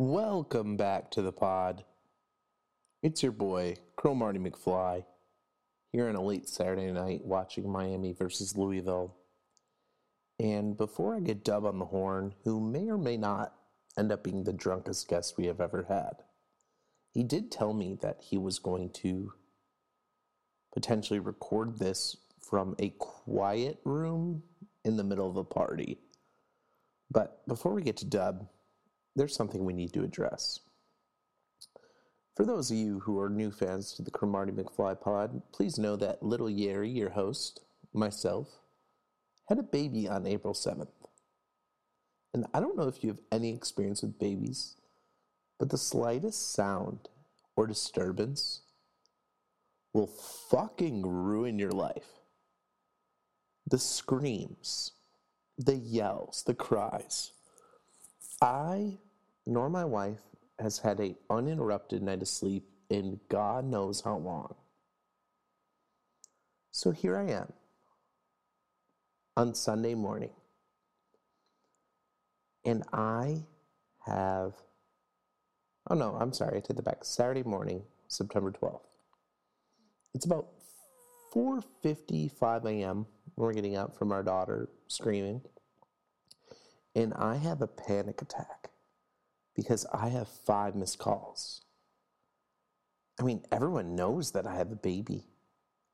[0.00, 1.82] Welcome back to the pod.
[3.02, 5.04] It's your boy, Cromartie McFly,
[5.90, 9.16] here on a late Saturday night watching Miami versus Louisville.
[10.38, 13.54] And before I get Dub on the horn, who may or may not
[13.98, 16.22] end up being the drunkest guest we have ever had,
[17.10, 19.32] he did tell me that he was going to
[20.72, 24.44] potentially record this from a quiet room
[24.84, 25.98] in the middle of a party.
[27.10, 28.46] But before we get to Dub,
[29.18, 30.60] there's something we need to address.
[32.36, 35.96] For those of you who are new fans to the Cromartie McFly pod, please know
[35.96, 37.60] that little Yeri, your host,
[37.92, 38.48] myself,
[39.48, 40.86] had a baby on April 7th.
[42.32, 44.76] And I don't know if you have any experience with babies,
[45.58, 47.08] but the slightest sound
[47.56, 48.60] or disturbance
[49.92, 52.20] will fucking ruin your life.
[53.66, 54.92] The screams,
[55.56, 57.32] the yells, the cries.
[58.40, 58.98] I
[59.48, 60.20] nor my wife
[60.60, 64.54] has had a uninterrupted night of sleep in God knows how long.
[66.70, 67.52] So here I am
[69.38, 70.32] on Sunday morning.
[72.64, 73.44] And I
[74.04, 74.52] have
[75.90, 77.02] Oh no, I'm sorry, I take that back.
[77.02, 78.82] Saturday morning, September 12th.
[80.14, 80.48] It's about
[81.34, 83.06] 4:55 a.m.
[83.36, 85.40] We're getting up from our daughter screaming.
[86.94, 88.68] And I have a panic attack
[89.58, 91.62] because I have five missed calls.
[93.18, 95.24] I mean, everyone knows that I have a baby.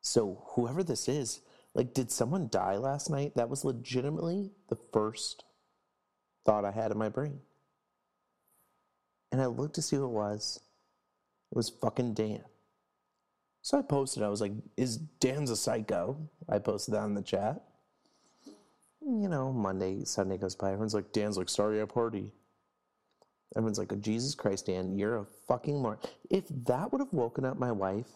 [0.02, 1.40] So, whoever this is,
[1.72, 3.32] like, did someone die last night?
[3.36, 5.44] That was legitimately the first
[6.44, 7.40] thought I had in my brain.
[9.32, 10.60] And I looked to see who it was.
[11.50, 12.44] It was fucking Dan.
[13.62, 16.18] So I posted, I was like, is Dan's a psycho?
[16.50, 17.62] I posted that in the chat.
[19.00, 20.68] You know, Monday, Sunday goes by.
[20.68, 22.30] Everyone's like, Dan's like, sorry, I party.
[23.56, 25.98] Everyone's like, Jesus Christ, Dan, you're a fucking moron.
[26.28, 28.08] If that would have woken up my wife,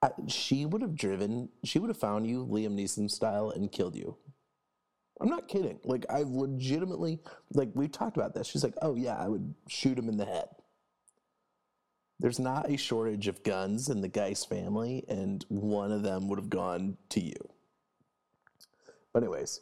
[0.00, 3.96] I, she would have driven, she would have found you Liam Neeson style and killed
[3.96, 4.16] you.
[5.20, 5.78] I'm not kidding.
[5.84, 7.20] Like, I've legitimately,
[7.52, 8.46] like, we've talked about this.
[8.46, 10.48] She's like, oh, yeah, I would shoot him in the head.
[12.20, 16.38] There's not a shortage of guns in the Geist family, and one of them would
[16.38, 17.34] have gone to you.
[19.12, 19.60] But, anyways,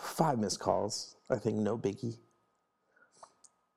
[0.00, 1.16] five missed calls.
[1.30, 2.18] I think no biggie.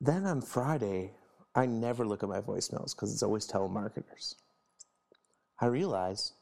[0.01, 1.11] Then on Friday,
[1.55, 4.35] I never look at my voicemails because it's always telemarketers.
[5.59, 6.33] I realize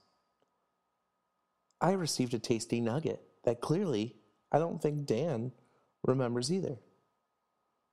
[1.81, 4.15] I received a tasty nugget that clearly
[4.51, 5.51] I don't think Dan
[6.05, 6.77] remembers either.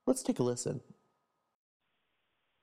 [0.06, 0.80] Let's take a listen.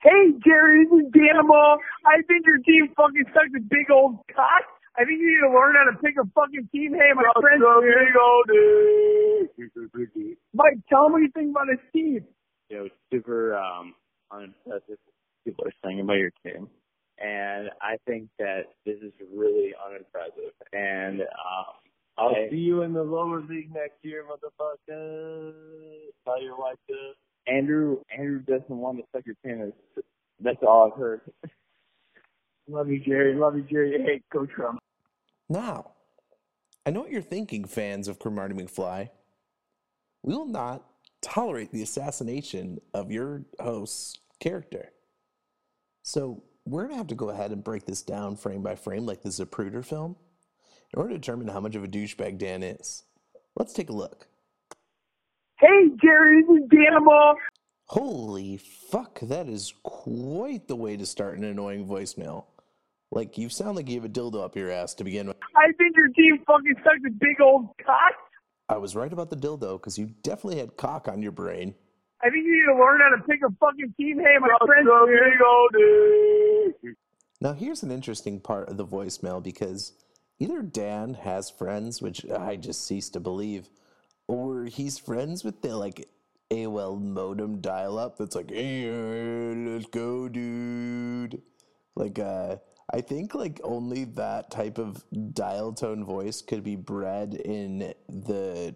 [0.03, 1.78] Hey, Jerry, this is Danimal.
[2.06, 4.63] I think your team fucking sucks a big old cock.
[4.97, 6.94] I think you need to learn how to pick a fucking team.
[6.94, 7.61] Hey, my friend.
[10.53, 12.25] Mike, tell him what you think about his team.
[12.72, 13.94] You know, super um,
[14.32, 14.98] unimpressive.
[15.44, 16.70] People are saying about your team,
[17.20, 20.54] and I think that this is really unimpressive.
[20.72, 21.76] And um,
[22.18, 25.52] I'll I- see you in the lower league next year, motherfucker.
[26.24, 26.96] Tell your wife to.
[27.52, 29.74] Andrew, Andrew doesn't want to suck your penis.
[30.40, 31.22] That's all I've heard.
[32.70, 33.36] Love you, Jerry.
[33.36, 33.98] Love you, Jerry.
[34.02, 34.80] Hey, Coach Trump.
[35.50, 35.92] Now,
[36.86, 39.09] I know what you're thinking, fans of Cromartie McFly.
[40.24, 40.86] We will not
[41.22, 44.92] tolerate the assassination of your host's character.
[46.04, 49.06] So, we're going to have to go ahead and break this down frame by frame
[49.06, 50.16] like the Zapruder film
[50.94, 53.04] in order to determine how much of a douchebag Dan is.
[53.56, 54.28] Let's take a look.
[55.59, 57.36] Hey, Jerry, this is Danimal.
[57.86, 62.46] Holy fuck, that is quite the way to start an annoying voicemail.
[63.12, 65.38] Like, you sound like you have a dildo up your ass to begin with.
[65.56, 68.14] I think your team fucking sucks a big old cock.
[68.72, 71.76] I was right about the dildo because you definitely had cock on your brain.
[72.24, 74.18] I think you need to learn how to pick a fucking team.
[74.18, 74.88] Hey, my friend.
[77.42, 79.92] Now, here's an interesting part of the voicemail because
[80.40, 83.70] either Dan has friends, which I just cease to believe,
[84.28, 86.08] or he's friends with the like
[86.50, 91.41] AOL modem dial up that's like, hey, let's go, dude.
[91.96, 92.56] Like, uh,
[92.93, 95.03] I think like only that type of
[95.34, 98.76] dial tone voice could be bred in the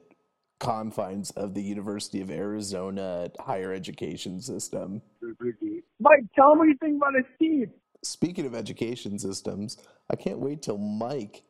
[0.59, 5.01] confines of the University of Arizona higher education system.
[5.99, 7.71] Mike, tell him what you think about his team.
[8.03, 9.77] Speaking of education systems,
[10.09, 11.43] I can't wait till Mike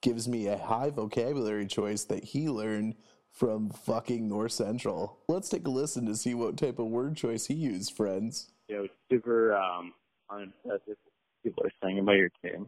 [0.00, 2.94] gives me a high vocabulary choice that he learned
[3.30, 5.18] from fucking North Central.
[5.28, 8.50] Let's take a listen to see what type of word choice he used, friends.
[8.68, 9.94] You know, super um,
[10.30, 10.96] unimpressive.
[11.42, 12.66] People are saying about your team,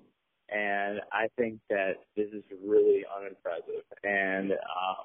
[0.48, 3.84] and I think that this is really unimpressive.
[4.02, 5.04] And um,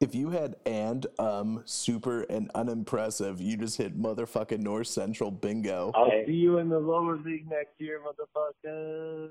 [0.00, 5.92] If you had and, um, super, and unimpressive, you just hit motherfucking North Central bingo.
[5.94, 9.28] I'll see you in the lower league next year, motherfucker.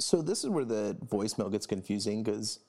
[0.00, 2.60] So this is where the voicemail gets confusing because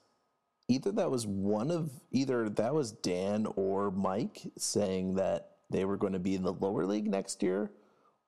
[0.70, 5.98] either that was one of either that was Dan or Mike saying that they were
[5.98, 7.72] going to be in the lower league next year,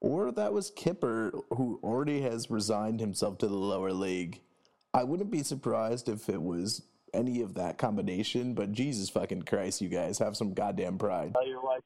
[0.01, 4.41] or that was Kipper who already has resigned himself to the lower league.
[4.93, 9.81] I wouldn't be surprised if it was any of that combination, but Jesus fucking Christ,
[9.81, 11.33] you guys have some goddamn pride.
[11.35, 11.83] How you like?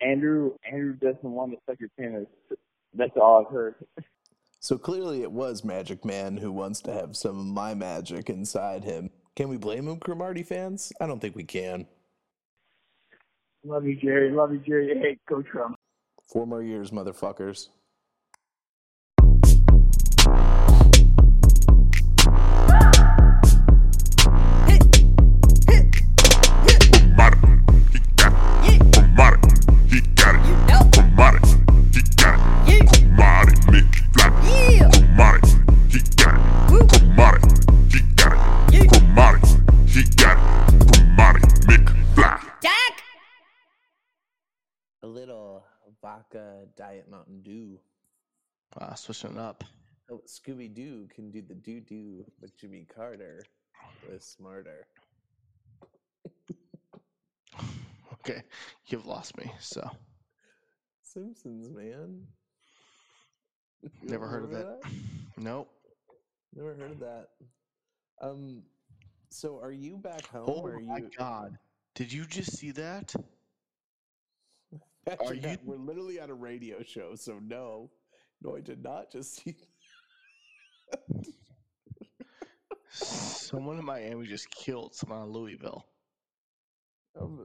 [0.00, 2.26] Andrew Andrew doesn't want to suck your penis.
[2.94, 3.74] That's all I've heard.
[4.60, 8.84] So clearly it was Magic Man who wants to have some of my magic inside
[8.84, 9.10] him.
[9.36, 10.92] Can we blame him, Cromartie fans?
[11.00, 11.86] I don't think we can.
[13.64, 14.32] Love you, Jerry.
[14.32, 14.98] Love you, Jerry.
[14.98, 15.77] Hey, go Trump.
[16.28, 17.68] Four more years, motherfuckers.
[48.88, 49.64] Wow, switching it up.
[50.10, 53.44] Oh, Scooby Doo can do the doo doo, but Jimmy Carter
[54.10, 54.86] was smarter.
[58.14, 58.42] Okay,
[58.86, 59.50] you've lost me.
[59.60, 59.88] So
[61.02, 62.26] Simpsons, man.
[63.82, 64.66] You never heard of it.
[64.66, 64.90] that?
[65.38, 65.70] Nope.
[66.54, 67.28] Never heard of that.
[68.20, 68.62] Um,
[69.30, 70.44] so are you back home?
[70.48, 71.10] Oh my you?
[71.16, 71.56] god!
[71.94, 73.14] Did you just see that?
[75.06, 77.90] Patrick, Are you- We're literally on a radio show, so no,
[78.42, 79.56] no, I did not just see.
[82.90, 85.86] Someone in Miami just killed someone in Louisville.
[87.20, 87.40] I'm,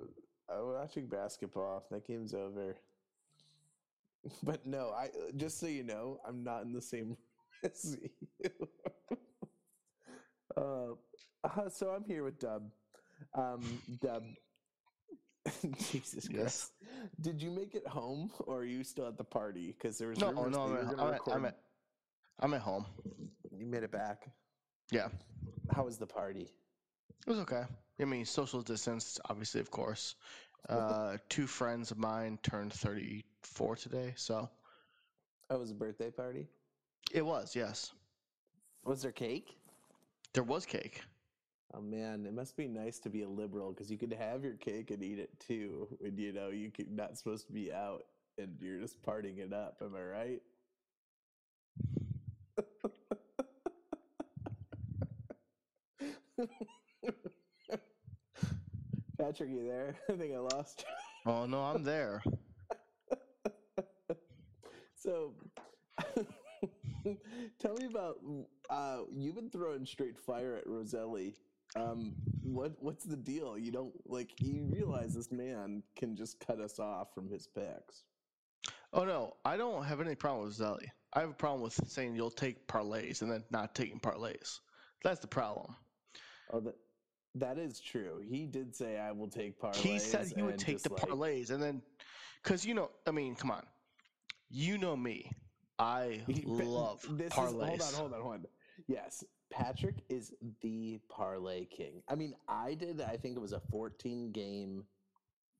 [0.49, 1.85] I'm watching basketball.
[1.91, 2.75] That game's over.
[4.41, 7.17] But no, I just so you know, I'm not in the same room
[7.63, 8.49] as you.
[10.55, 10.93] uh,
[11.43, 12.63] uh, so I'm here with Dub.
[13.35, 13.61] Um,
[14.01, 14.23] Dub.
[15.91, 16.31] Jesus Yes.
[16.31, 16.71] Christ!
[17.21, 19.75] Did you make it home, or are you still at the party?
[19.77, 21.21] Because there was No, no, at, I'm, at.
[21.31, 21.57] I'm, at,
[22.39, 22.85] I'm at home.
[23.55, 24.29] You made it back.
[24.91, 25.07] Yeah,
[25.73, 26.47] How was the party?
[27.25, 27.63] it was okay.
[27.99, 30.15] I mean, social distance, obviously, of course.
[30.69, 34.49] Uh, two friends of mine turned 34 today, so
[35.49, 36.47] Oh, it was a birthday party.
[37.11, 37.91] it was, yes.
[38.85, 39.57] Was there cake?
[40.33, 41.01] There was cake.
[41.75, 44.53] Oh man, it must be nice to be a liberal because you could have your
[44.53, 48.03] cake and eat it too when you know you are not supposed to be out
[48.37, 49.77] and you're just partying it up.
[49.81, 50.41] Am I right?
[59.17, 59.95] Patrick, you there?
[60.09, 60.85] I think I lost.
[60.87, 61.31] you.
[61.31, 62.21] Oh, no, I'm there.
[64.95, 65.33] So,
[67.59, 68.19] tell me about
[68.69, 71.33] uh, you've been throwing straight fire at Roselli.
[71.75, 73.57] Um, what what's the deal?
[73.57, 78.03] You don't like you realize this man can just cut us off from his picks.
[78.93, 80.85] Oh, no, I don't have any problem with Zelly.
[81.13, 84.59] I have a problem with saying you'll take parlays and then not taking parlays.
[85.03, 85.75] That's the problem.
[86.51, 86.75] Oh, that
[87.35, 88.21] that is true.
[88.23, 89.75] He did say I will take parlays.
[89.77, 91.81] He said he would take the like- parlays and then,
[92.43, 93.63] because you know, I mean, come on,
[94.49, 95.31] you know me.
[95.79, 97.77] I love this parlays.
[97.79, 98.45] Is, hold on, hold on, hold on.
[98.87, 99.23] Yes,
[99.57, 102.01] Patrick is the parlay king.
[102.07, 103.01] I mean, I did.
[103.01, 104.83] I think it was a 14 game.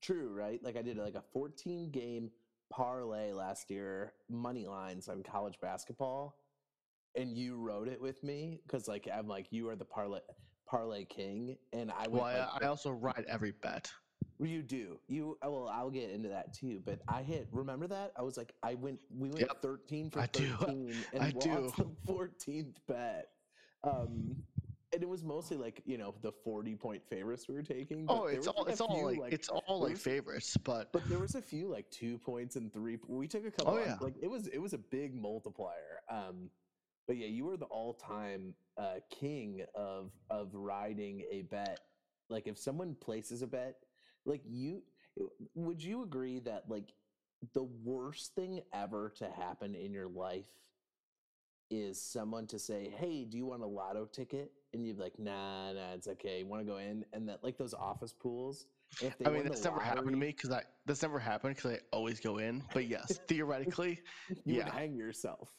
[0.02, 0.62] True, right?
[0.62, 2.30] Like I did like a 14 game
[2.70, 6.36] parlay last year, money lines on college basketball,
[7.14, 10.20] and you wrote it with me because like I'm like you are the parlay
[10.66, 13.90] parlay king, and I went Well, I, like, I also write every bet.
[14.40, 14.98] You do.
[15.06, 16.82] You uh, well, I'll get into that too.
[16.84, 17.48] But I hit.
[17.52, 18.12] Remember that?
[18.18, 18.98] I was like, I went.
[19.16, 19.62] We went Yep.
[19.62, 20.48] thirteen for I do.
[20.58, 21.60] thirteen, and I do.
[21.60, 23.28] lost the fourteenth bet.
[23.84, 24.36] Um,
[24.92, 28.06] and it was mostly like you know the forty point favorites we were taking.
[28.08, 31.18] Oh, it's all like, it's all few, like, it's all like favorites, but But there
[31.18, 32.98] was a few like two points and three.
[33.08, 33.74] We took a couple.
[33.74, 33.96] Oh, yeah.
[34.00, 36.00] Like it was it was a big multiplier.
[36.08, 36.48] Um,
[37.06, 41.80] but yeah, you were the all time uh, king of of riding a bet.
[42.30, 43.74] Like if someone places a bet,
[44.24, 44.82] like you
[45.54, 46.94] would you agree that like
[47.52, 50.46] the worst thing ever to happen in your life
[51.70, 55.72] is someone to say, "Hey, do you want a lotto ticket?" And you're like, "Nah,
[55.72, 56.40] nah, it's okay.
[56.40, 58.66] You want to go in?" And that like those office pools.
[59.00, 61.72] If they I mean that's never happened to me because I that's never happened because
[61.72, 62.62] I always go in.
[62.72, 64.64] But yes, theoretically, You yeah.
[64.64, 65.50] would hang yourself.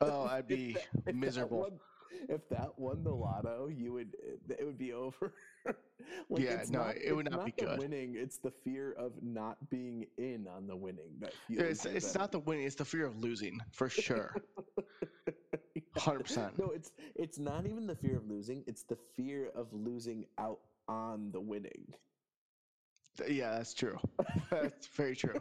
[0.00, 1.80] Oh, I'd be If that- if that miserable.
[2.28, 5.32] if that won the lotto, you would eh, it would be over.
[6.28, 7.78] like, Yeah, no, not, it would it's not be good.
[7.78, 11.32] Winning, it's the fear of not being in on the winning that.
[11.48, 14.36] It's, it's not the winning; it's the fear of losing for sure.
[15.96, 16.58] Hundred percent.
[16.58, 18.64] No, it's it's not even the fear of losing.
[18.66, 21.94] It's the fear of losing out on the winning.
[23.28, 23.98] Yeah, that's true.
[24.50, 25.38] That's very true.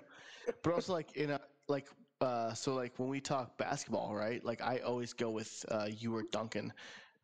[0.62, 1.39] But also, like in a
[1.70, 1.88] like
[2.20, 4.43] uh, so like when we talk basketball, right?
[4.43, 6.74] Like I always go with uh, you or Duncan,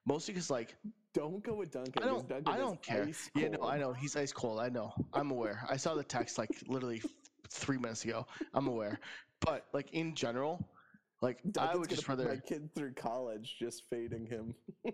[0.05, 0.75] mostly because like
[1.13, 2.01] Don't go with Duncan.
[2.01, 3.09] I don't Duncan I don't care.
[3.35, 4.59] Yeah, no, I know he's ice cold.
[4.59, 4.93] I know.
[5.13, 5.65] I'm aware.
[5.69, 7.01] I saw the text like literally
[7.49, 8.25] three minutes ago.
[8.53, 8.99] I'm aware.
[9.41, 10.67] But like in general,
[11.21, 12.41] like I would just put my rather.
[12.41, 14.53] kid through college just fading him.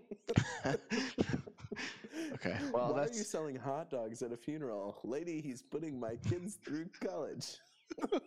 [2.34, 5.40] okay, well Why are that's you selling hot dogs at a funeral, lady?
[5.40, 7.56] He's putting my kids through college.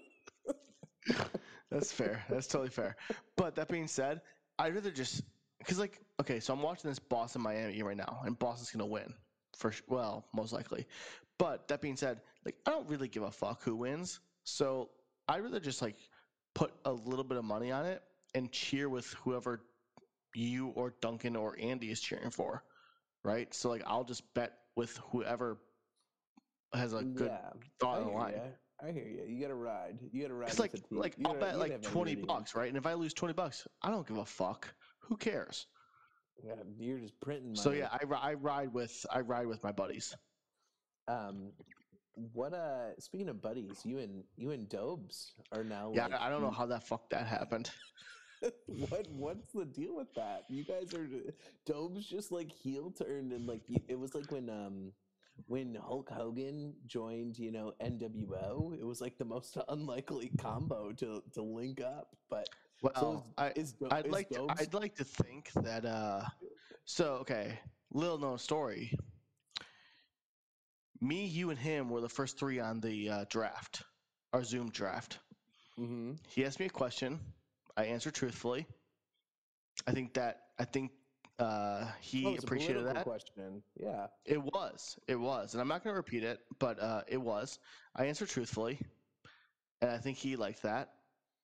[1.72, 2.24] That's fair.
[2.30, 2.96] That's totally fair.
[3.36, 4.22] But that being said,
[4.60, 5.24] I'd rather just
[5.60, 9.14] because like okay, so I'm watching this Boston Miami right now, and Boston's gonna win
[9.58, 10.86] for sh- well, most likely.
[11.38, 14.90] But that being said, like I don't really give a fuck who wins, so
[15.28, 15.98] I'd rather just like
[16.58, 18.02] put a little bit of money on it
[18.34, 19.62] and cheer with whoever
[20.34, 22.64] you or Duncan or Andy is cheering for,
[23.24, 23.54] right?
[23.54, 25.60] So like I'll just bet with whoever
[26.74, 27.50] has a good yeah,
[27.80, 28.34] thought in the line.
[28.34, 28.42] ya.
[28.88, 29.24] I hear you.
[29.28, 29.98] You got to ride.
[30.12, 30.50] You got to ride.
[30.50, 32.68] It's like like You I'll gotta- bet like twenty bucks, right?
[32.68, 34.68] And if I lose twenty bucks, I don't give a fuck.
[35.00, 35.68] Who cares?
[36.44, 37.60] Yeah, you're just printing money.
[37.60, 38.00] So yeah, I,
[38.32, 40.16] I ride with I ride with my buddies.
[41.08, 41.52] Um,
[42.34, 43.00] what uh?
[43.00, 45.92] Speaking of buddies, you and you and Dobes are now.
[45.94, 47.70] Yeah, like, I, don't know how that fuck that happened.
[48.90, 50.46] what what's the deal with that?
[50.50, 51.08] You guys are
[51.66, 54.92] Dobes just like heel turned and like it was like when um
[55.46, 61.22] when Hulk Hogan joined, you know, NWO, it was like the most unlikely combo to
[61.34, 62.16] to link up.
[62.30, 62.50] But
[62.82, 66.24] Well, so I is, I'd is like to, I'd like to think that uh
[66.86, 67.60] so okay,
[67.92, 68.92] little known story.
[71.02, 73.84] Me, you, and him were the first three on the uh, draft,
[74.34, 75.20] our Zoom draft.
[75.78, 76.18] Mhm.
[76.28, 77.20] He asked me a question.
[77.76, 78.66] I answered truthfully.
[79.86, 80.92] I think that I think
[81.38, 83.04] uh, he a appreciated that.
[83.04, 83.62] question.
[83.80, 84.08] Yeah.
[84.26, 84.98] It was.
[85.08, 85.54] It was.
[85.54, 87.60] And I'm not going to repeat it, but uh, it was.
[87.96, 88.80] I answered truthfully.
[89.82, 90.90] And I think he liked that.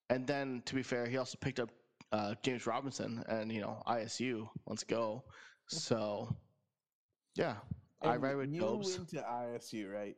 [0.09, 1.69] And then, to be fair, he also picked up
[2.11, 4.49] uh, James Robinson and, you know, ISU.
[4.67, 5.23] Let's go.
[5.69, 6.35] So,
[7.35, 7.55] yeah.
[8.03, 8.97] I ride with you Dobes.
[8.97, 10.15] went to ISU, right?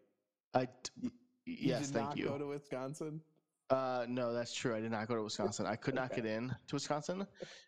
[0.54, 0.68] I,
[1.48, 2.26] You yes, did thank not you.
[2.26, 3.22] Go to Wisconsin.
[3.70, 4.76] Uh, no, that's true.
[4.76, 5.66] I did not go to Wisconsin.
[5.68, 6.22] I could not Okay.
[6.22, 7.28] get in to Wisconsin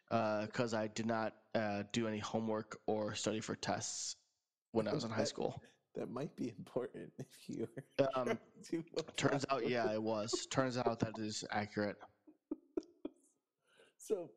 [0.09, 4.15] because I did not uh, do any homework or study for tests
[4.71, 5.61] when I was in high school.
[5.95, 7.67] That might be important if you.
[8.15, 8.39] Um,
[9.15, 10.47] Turns out, yeah, it was.
[10.51, 11.95] Turns out that is accurate.
[13.99, 14.29] So,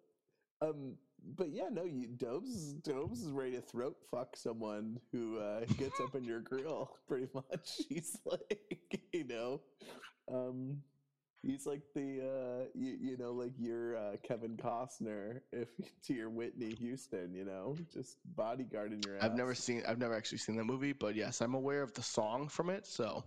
[0.63, 0.97] um,
[1.37, 6.01] but yeah, no, you Dobes Dobes is ready to throat fuck someone who uh, gets
[6.01, 6.97] up in your grill.
[7.09, 9.61] Pretty much, he's like, you know,
[10.33, 10.83] um,
[11.43, 15.69] he's like the uh, you, you know, like your uh, Kevin Costner if
[16.07, 19.23] to your Whitney Houston, you know, just bodyguarding your.
[19.23, 19.83] I've never seen.
[19.87, 22.87] I've never actually seen the movie, but yes, I'm aware of the song from it.
[22.87, 23.25] So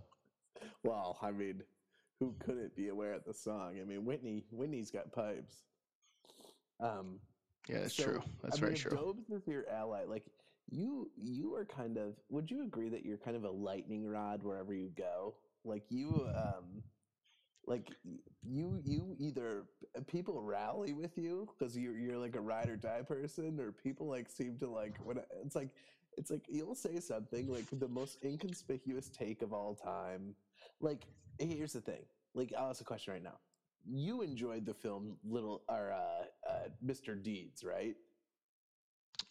[0.82, 1.62] Well, I mean,
[2.20, 3.78] who couldn't be aware of the song?
[3.80, 5.62] I mean, Whitney Whitney's got pipes.
[6.80, 7.20] Um,
[7.68, 8.22] yeah, that's So, true.
[8.42, 8.96] That's I very mean, true.
[8.96, 10.04] Dobes is your ally.
[10.06, 10.24] Like
[10.70, 12.14] you, you are kind of.
[12.30, 15.34] Would you agree that you're kind of a lightning rod wherever you go?
[15.64, 16.82] Like you, um,
[17.66, 17.90] like
[18.46, 19.64] you, you either
[19.96, 23.72] uh, people rally with you because you're you're like a ride or die person, or
[23.72, 25.70] people like seem to like when it's like
[26.16, 30.34] it's like you'll say something like the most inconspicuous take of all time.
[30.80, 31.06] Like
[31.38, 32.04] here's the thing.
[32.34, 33.38] Like I'll ask a question right now.
[33.86, 37.20] You enjoyed the film Little or uh, uh, Mr.
[37.22, 37.96] Deeds, right?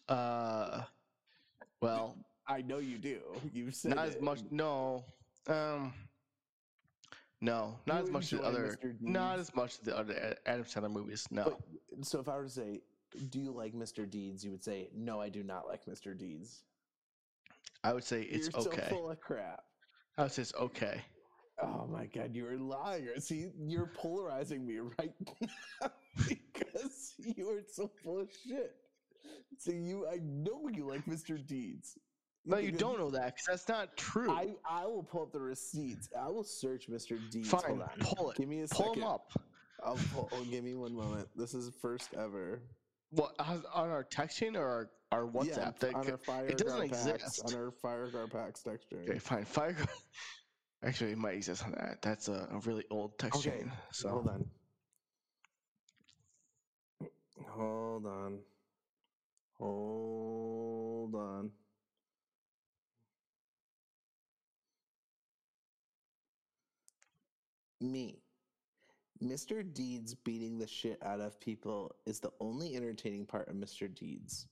[0.08, 0.82] Uh,
[1.80, 3.20] well, I know you do.
[3.52, 4.40] You've said not as much.
[4.50, 5.04] No,
[5.48, 5.92] um,
[7.40, 8.78] no, not You as much as the other.
[9.00, 11.26] Not as much as the other Adam Sandler movies.
[11.30, 11.44] No.
[11.90, 12.80] But, so if I were to say,
[13.30, 14.08] "Do you like Mr.
[14.08, 16.16] Deeds?" You would say, "No, I do not like Mr.
[16.16, 16.62] Deeds."
[17.82, 18.86] I would say it's You're okay.
[18.88, 19.64] so full of crap.
[20.16, 21.02] I would say it's okay.
[21.62, 23.08] Oh my god, you're lying.
[23.18, 25.12] See, you're polarizing me right
[25.80, 25.90] now
[26.28, 28.74] because you are so full of shit.
[29.58, 31.44] So you, I know you like Mr.
[31.44, 31.96] Deeds.
[32.44, 34.30] No, you don't know that because that's not true.
[34.30, 36.08] I, I will pull up the receipts.
[36.20, 37.18] I will search Mr.
[37.30, 37.48] Deeds.
[37.48, 37.88] Fine, Hold on.
[38.00, 38.36] pull it.
[38.36, 39.00] Give me a Pull second.
[39.00, 39.32] them up.
[39.82, 41.28] I'll pull, oh, give me one moment.
[41.36, 42.60] This is first ever.
[43.10, 45.56] What on our texting or our, our WhatsApp?
[45.56, 47.42] Yeah, That on our fire it doesn't packs, exist.
[47.46, 49.00] on our FireGuard packs texture.
[49.08, 49.44] Okay, fine.
[49.44, 49.76] Fire.
[50.84, 52.02] Actually, it might exist on that.
[52.02, 53.72] That's a, a really old text Okay, chain.
[53.90, 54.44] So hold on.
[57.48, 58.38] Hold on.
[59.58, 61.50] Hold on.
[67.80, 68.20] Me.
[69.22, 69.64] Mr.
[69.72, 73.92] Deeds beating the shit out of people is the only entertaining part of Mr.
[73.92, 74.48] Deeds.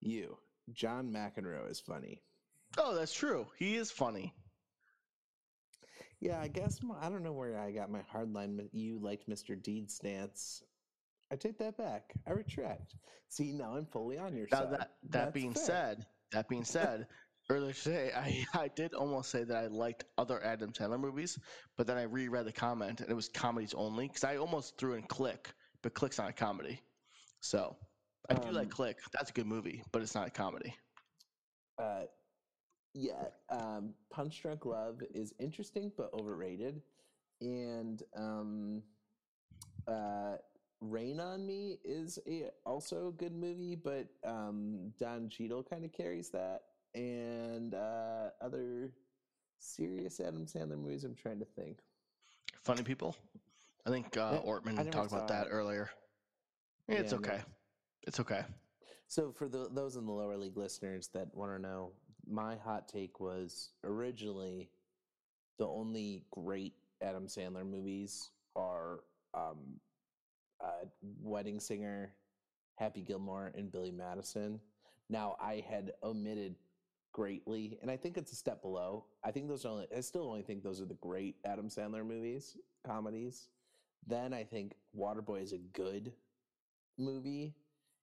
[0.00, 0.36] You.
[0.72, 2.20] John McEnroe is funny.
[2.78, 3.46] Oh, that's true.
[3.58, 4.32] He is funny.
[6.20, 8.68] Yeah, I guess my, I don't know where I got my hardline.
[8.72, 9.60] You liked Mr.
[9.60, 10.62] Deeds stance.
[11.30, 12.12] I take that back.
[12.26, 12.94] I retract.
[13.28, 14.70] See, now I'm fully on your Now side.
[14.72, 15.64] that that That's being fair.
[15.64, 17.06] said, that being said,
[17.50, 21.38] earlier today I, I did almost say that I liked other Adam Sandler movies,
[21.76, 24.94] but then I reread the comment and it was comedies only because I almost threw
[24.94, 26.80] in Click, but Click's not a comedy.
[27.40, 27.76] So
[28.30, 28.98] I do like Um, Click.
[29.12, 30.74] That's a good movie, but it's not a comedy.
[31.82, 32.04] Uh,
[32.96, 36.80] yeah, um, Punch Drunk Love is interesting but overrated,
[37.42, 38.82] and um,
[39.86, 40.36] uh,
[40.80, 45.92] Rain on Me is a, also a good movie, but um, Don Cheadle kind of
[45.92, 46.62] carries that.
[46.94, 48.90] And uh, other
[49.58, 51.80] serious Adam Sandler movies, I'm trying to think.
[52.62, 53.14] Funny people.
[53.86, 55.50] I think uh, Ortman I talked about that it.
[55.50, 55.90] earlier.
[56.88, 57.28] Yeah, it's Yeah, no.
[57.28, 57.40] okay.
[58.06, 58.42] It's okay.
[59.08, 61.92] So, for the, those in the lower league listeners that want to know,
[62.28, 64.70] my hot take was originally
[65.58, 69.00] the only great Adam Sandler movies are
[69.34, 69.80] um,
[70.62, 70.86] uh,
[71.22, 72.12] Wedding Singer,
[72.76, 74.60] Happy Gilmore, and Billy Madison.
[75.08, 76.56] Now, I had omitted
[77.12, 79.04] greatly, and I think it's a step below.
[79.24, 79.86] I think those are only.
[79.96, 83.48] I still only think those are the great Adam Sandler movies, comedies.
[84.06, 86.12] Then I think Waterboy is a good
[86.98, 87.54] movie,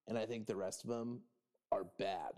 [0.08, 1.22] and I think the rest of them
[1.72, 2.34] are bad.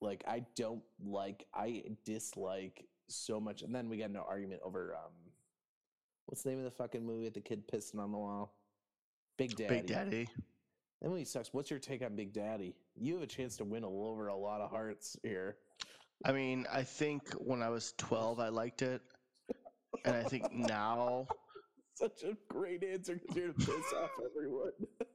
[0.00, 1.46] Like I don't like.
[1.54, 3.62] I dislike so much.
[3.62, 5.12] And then we got into an argument over um,
[6.26, 8.54] what's the name of the fucking movie with the kid pissing on the wall?
[9.36, 9.76] Big Daddy.
[9.76, 10.28] Big Daddy.
[11.02, 11.52] That movie sucks.
[11.52, 12.74] What's your take on Big Daddy?
[12.94, 15.56] You have a chance to win over a lot of hearts here.
[16.24, 19.00] I mean, I think when I was 12, I liked it.
[20.04, 21.26] And I think now,
[22.00, 24.72] Such a great answer because you're gonna piss off everyone.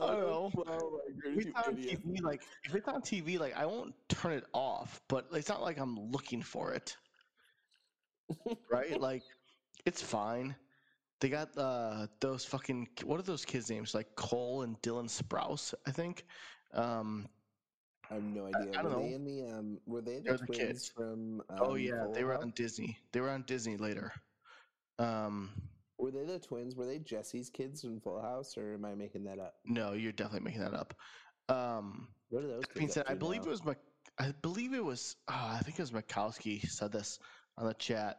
[0.00, 0.50] I don't know.
[0.54, 2.00] Well, I agree if it's on idiot.
[2.04, 5.62] TV, like if it's on TV, like I won't turn it off, but it's not
[5.62, 6.96] like I'm looking for it.
[8.70, 8.98] right?
[9.00, 9.22] Like
[9.86, 10.56] it's fine.
[11.20, 13.94] They got uh those fucking what are those kids' names?
[13.94, 16.24] Like Cole and Dylan Sprouse, I think.
[16.72, 17.28] Um
[18.10, 18.74] I have no idea.
[18.76, 19.16] I don't were they know.
[19.16, 19.80] in the um?
[19.86, 20.88] Were they the twins kids.
[20.88, 21.42] from?
[21.50, 22.42] Um, oh yeah, Full they were House?
[22.42, 22.98] on Disney.
[23.12, 24.12] They were on Disney later.
[24.98, 25.50] Um
[25.98, 26.76] Were they the twins?
[26.76, 29.54] Were they Jesse's kids in Full House, or am I making that up?
[29.64, 30.94] no, you're definitely making that up.
[31.48, 32.62] Um What are those?
[32.62, 33.48] That being said, I believe now?
[33.48, 33.78] it was Mc,
[34.18, 37.18] I believe it was oh, I think it was Mikowski said this
[37.56, 38.18] on the chat,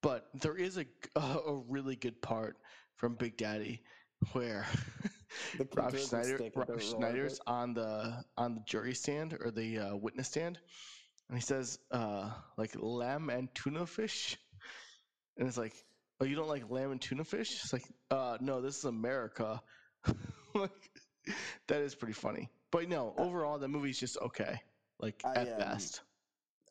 [0.00, 2.56] but there is a a really good part
[2.96, 3.82] from Big Daddy
[4.32, 4.66] where
[5.76, 9.78] Rob Schneider Rob the roll of Schneider's on the on the jury stand or the
[9.78, 10.58] uh, witness stand,
[11.28, 14.38] and he says uh, like lamb and tuna fish,
[15.36, 15.74] and it's like
[16.22, 17.60] oh you don't like lamb and tuna fish?
[17.62, 19.60] It's like uh no this is America,
[20.54, 20.70] like
[21.66, 22.48] that is pretty funny.
[22.70, 24.60] But no, overall the movie's just okay,
[25.00, 26.02] like I, at um, best.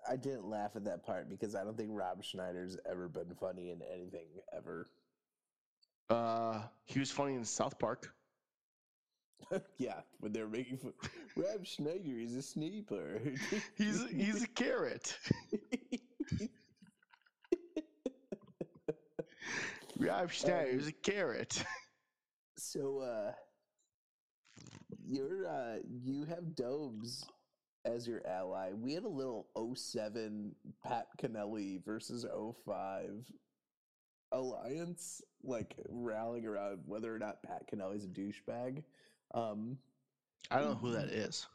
[0.10, 3.70] I didn't laugh at that part because I don't think Rob Schneider's ever been funny
[3.70, 4.88] in anything ever.
[6.10, 8.12] Uh, he was funny in South Park.
[9.78, 10.94] yeah, when they're making fun.
[11.36, 13.22] Rob Schneider is a sniper.
[13.78, 15.18] He's he's a carrot.
[20.02, 21.64] Rob Schneider is a carrot.
[22.58, 23.32] so uh
[25.06, 27.26] you're uh you have Dobes
[27.86, 28.72] as your ally.
[28.74, 32.26] We had a little 07 Pat Kennelly versus
[32.66, 33.26] 05
[34.32, 38.84] alliance, like rallying around whether or not Pat Kennelly's a douchebag.
[39.34, 39.78] Um
[40.50, 41.46] I don't know who that is.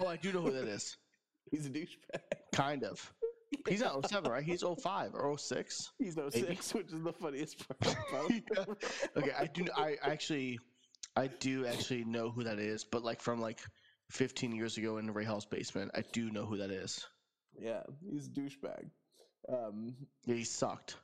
[0.00, 0.96] Oh, I do know who that is.
[1.50, 2.20] he's a douchebag.
[2.52, 3.12] Kind of.
[3.68, 4.42] He's not 07, right?
[4.44, 5.92] He's 05 or 06.
[5.98, 8.78] He's 06, which is the funniest part about
[9.16, 9.66] Okay, I do.
[9.76, 10.58] I actually,
[11.16, 13.60] I do actually know who that is, but like from like
[14.10, 17.04] 15 years ago in Ray Hall's basement, I do know who that is.
[17.60, 18.90] Yeah, he's a douchebag.
[19.48, 19.94] Um,
[20.26, 20.96] Yeah, he sucked.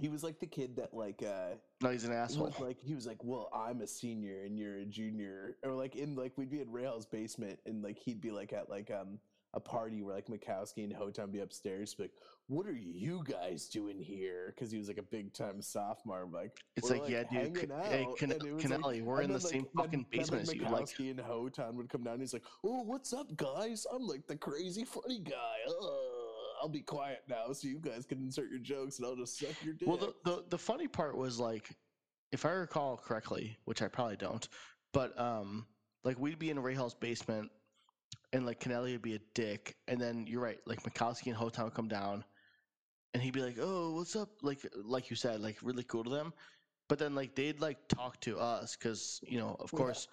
[0.00, 2.54] he was like the kid that like uh No, he's an asshole.
[2.60, 6.14] like he was like, well, I'm a senior and you're a junior, or like in
[6.14, 9.18] like we'd be at Rail's basement and like he'd be like at like um
[9.54, 12.12] a party where like Mikowski and Hotan be upstairs, be like,
[12.48, 14.52] what are you guys doing here?
[14.54, 16.22] Because he was like a big time sophomore.
[16.22, 19.02] I'm like, It's "We're, like, yeah, dude, hanging hey, out," Ken- and it was, Kennelly,
[19.02, 21.74] we're in the then, same then- fucking then, basement as you, like- Mikowski and Hotan
[21.74, 22.14] would come down.
[22.14, 23.86] and He's like, oh, what's up, guys?
[23.92, 25.56] I'm like the crazy funny guy.
[25.68, 29.38] Uh, I'll be quiet now, so you guys can insert your jokes, and I'll just
[29.38, 29.88] suck your dick.
[29.88, 31.68] Well, the, the the funny part was like,
[32.30, 34.46] if I recall correctly, which I probably don't,
[34.92, 35.66] but um,
[36.04, 37.50] like we'd be in Ray Hall's basement,
[38.32, 41.64] and like Kennelly would be a dick, and then you're right, like Mikowski and Hotown
[41.64, 42.24] would come down,
[43.14, 46.10] and he'd be like, "Oh, what's up?" Like like you said, like really cool to
[46.10, 46.32] them,
[46.88, 49.78] but then like they'd like talk to us because you know, of Yeah.
[49.78, 50.06] course,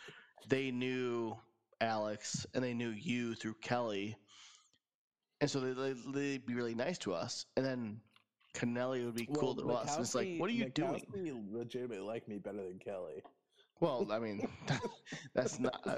[0.48, 1.36] they knew
[1.82, 4.18] Alex and they knew you through Kelly,
[5.42, 8.02] and so they they they'd be really nice to us, and then.
[8.56, 9.96] Kennelly would be cool to us.
[9.96, 11.02] And it's like, what are you doing?
[11.14, 13.24] Mikowski legitimately like me better than Kelly.
[13.80, 14.48] Well, I mean,
[15.34, 15.82] that's not.
[15.86, 15.98] Uh,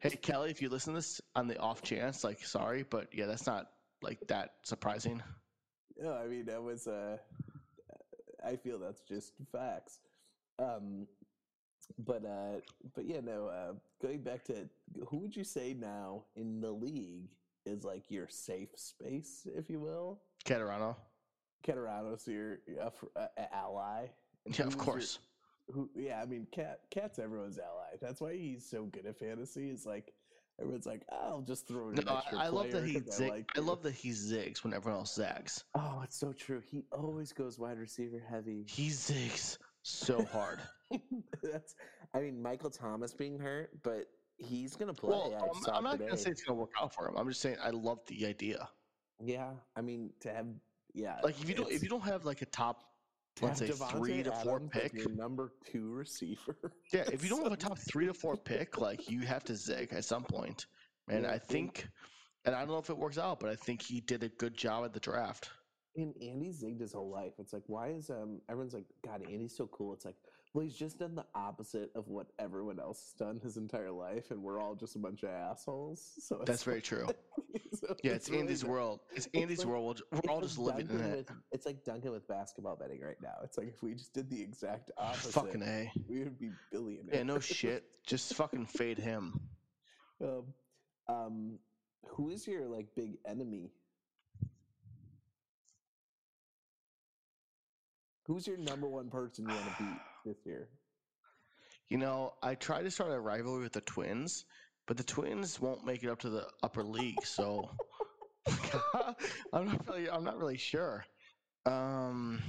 [0.00, 3.26] hey, Kelly, if you listen to this on the off chance, like, sorry, but yeah,
[3.26, 3.70] that's not
[4.02, 5.22] like that surprising.
[6.00, 6.86] No, I mean that was.
[6.86, 7.16] Uh,
[8.44, 9.98] I feel that's just facts.
[10.58, 11.06] Um,
[11.98, 12.60] but uh,
[12.94, 13.46] but yeah, no.
[13.46, 14.68] Uh, going back to
[15.08, 17.30] who would you say now in the league
[17.64, 20.20] is like your safe space, if you will?
[20.44, 20.96] Caterano.
[21.66, 24.06] Caterano's your uh, uh, ally.
[24.44, 25.18] And Yeah, of who's your- course.
[25.70, 29.70] Who yeah i mean cat cat's everyone's ally that's why he's so good at fantasy
[29.70, 30.12] is like
[30.60, 33.30] everyone's like i'll just throw in No, I, I love that he zig.
[33.30, 35.64] like I love that he zigs when everyone else zags.
[35.74, 40.60] oh it's so true he always goes wide receiver heavy He zigs so hard.
[41.42, 41.74] that's
[42.14, 44.06] i mean michael thomas being hurt but
[44.38, 46.06] he's gonna play well, I I'm, I'm not today.
[46.06, 47.14] gonna say it's gonna work out for him.
[47.16, 48.68] I'm just saying I love the idea.
[49.24, 50.46] yeah i mean to have
[50.94, 52.84] yeah Like if you don't, if you don't have like a top, to
[53.40, 54.94] let's have say Davante three to four Adams as pick.
[54.94, 56.56] your number two receiver
[56.92, 59.56] Yeah, if you don't have a top three to four pick, like you have to
[59.56, 60.66] zig at some point.
[61.08, 61.88] And Yeah, I think,
[62.44, 64.56] and I don't know if it works out, but I think he did a good
[64.56, 65.50] job at the draft.
[65.96, 67.32] And Andy zigged his whole life.
[67.38, 69.92] It's like, why is um everyone's like, God, Andy's so cool.
[69.92, 70.16] It's like,
[70.54, 74.30] well, he's just done the opposite of what everyone else has done his entire life,
[74.30, 76.12] and we're all just a bunch of assholes.
[76.18, 77.06] So it's That's very like- true.
[77.74, 79.00] so Yeah, it's really Andy's not- world.
[79.14, 80.02] It's it's Andy's like- world.
[80.12, 81.16] We're, it's all like just living in it.
[81.16, 83.36] With, it's like Duncan with basketball betting right now.
[83.42, 85.90] It's like if we just did the exact opposite, Fucking a.
[86.06, 87.08] we would be billionaires.
[87.14, 87.84] Yeah, no shit.
[88.06, 89.40] Just fucking fade him.
[90.20, 90.44] um,
[91.08, 91.58] um,
[92.08, 93.70] who is your like big enemy?
[98.26, 100.68] Who's your number one person you want to beat this year?
[101.88, 104.44] You know, I tried to start a rivalry with the Twins,
[104.86, 107.24] but the Twins won't make it up to the upper league.
[107.24, 107.70] So
[109.52, 110.10] I'm not really.
[110.10, 111.04] I'm not really sure.
[111.66, 112.42] Um,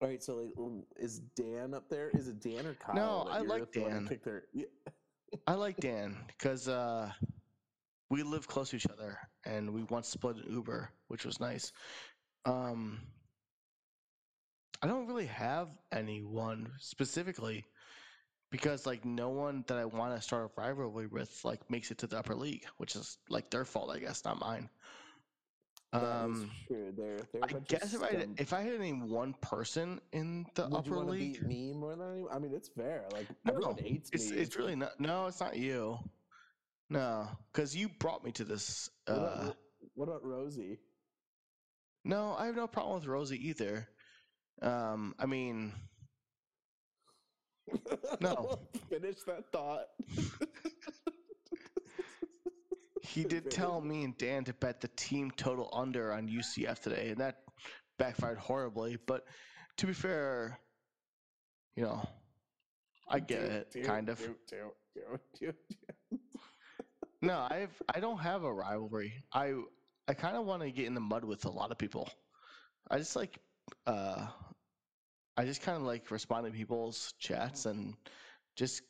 [0.00, 0.52] All right, so like,
[0.96, 2.10] is Dan up there?
[2.14, 2.94] Is it Dan or Kyle?
[2.94, 4.06] No, I like Dan.
[4.08, 4.44] Pick their.
[5.46, 7.10] I like Dan because uh,
[8.10, 11.72] we live close to each other, and we once split an Uber, which was nice.
[12.44, 13.00] Um,
[14.82, 17.64] I don't really have anyone specifically
[18.50, 21.98] because like no one that I want to start a rivalry with like makes it
[21.98, 24.68] to the upper league, which is like their fault, I guess, not mine.
[25.92, 26.92] Um, true.
[26.96, 28.34] They're, they're I guess if I scum.
[28.38, 32.32] if I had name one person in the would upper league, me more than anyone?
[32.32, 33.04] I mean, it's fair.
[33.12, 34.36] Like no, everyone hates it's me.
[34.36, 34.98] it's really not.
[35.00, 35.98] No, it's not you.
[36.90, 38.90] No, because you brought me to this.
[39.06, 39.52] What about, Uh,
[39.94, 40.78] what about Rosie?
[42.04, 43.88] no, I have no problem with Rosie either.
[44.62, 45.72] Um, I mean,
[48.20, 48.58] No.
[48.88, 49.86] Finish that thought.
[53.02, 57.08] he did tell me and Dan to bet the team total under on UCF today,
[57.10, 57.42] and that
[57.98, 58.98] backfired horribly.
[59.06, 59.24] But
[59.78, 60.58] to be fair,
[61.74, 62.06] you know,
[63.08, 64.20] I get Do- it, do- kind of.
[64.48, 65.52] do-.
[67.22, 69.12] No, I've I don't have a rivalry.
[69.32, 69.54] I
[70.06, 72.08] I kind of want to get in the mud with a lot of people.
[72.90, 73.38] I just like
[73.86, 74.26] uh
[75.36, 77.94] I just kind of like responding to people's chats and
[78.56, 78.82] just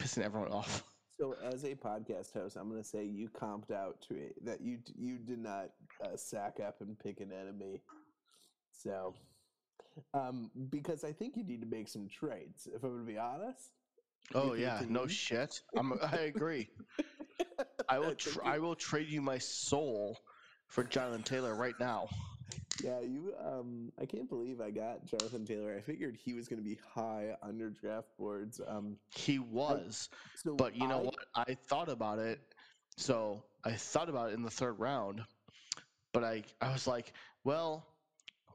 [0.00, 0.84] pissing everyone off.
[1.18, 4.60] So, as a podcast host, I'm going to say you comped out to it that
[4.60, 5.70] you you did not
[6.02, 7.82] uh, sack up and pick an enemy.
[8.70, 9.14] So,
[10.12, 12.66] um, because I think you need to make some trades.
[12.72, 13.70] If I'm going to be honest.
[14.34, 15.60] Oh yeah, no shit.
[15.76, 16.68] I'm I agree.
[17.88, 20.18] I will think tr- you- I will trade you my soul
[20.68, 22.08] for Jonathan Taylor right now.
[22.84, 23.32] Yeah, you.
[23.42, 25.74] Um, I can't believe I got Jonathan Taylor.
[25.74, 28.60] I figured he was going to be high on your draft boards.
[28.66, 31.14] Um, He was, so but you know I- what?
[31.34, 32.40] I thought about it.
[32.96, 35.22] So I thought about it in the third round,
[36.12, 37.86] but I I was like, well,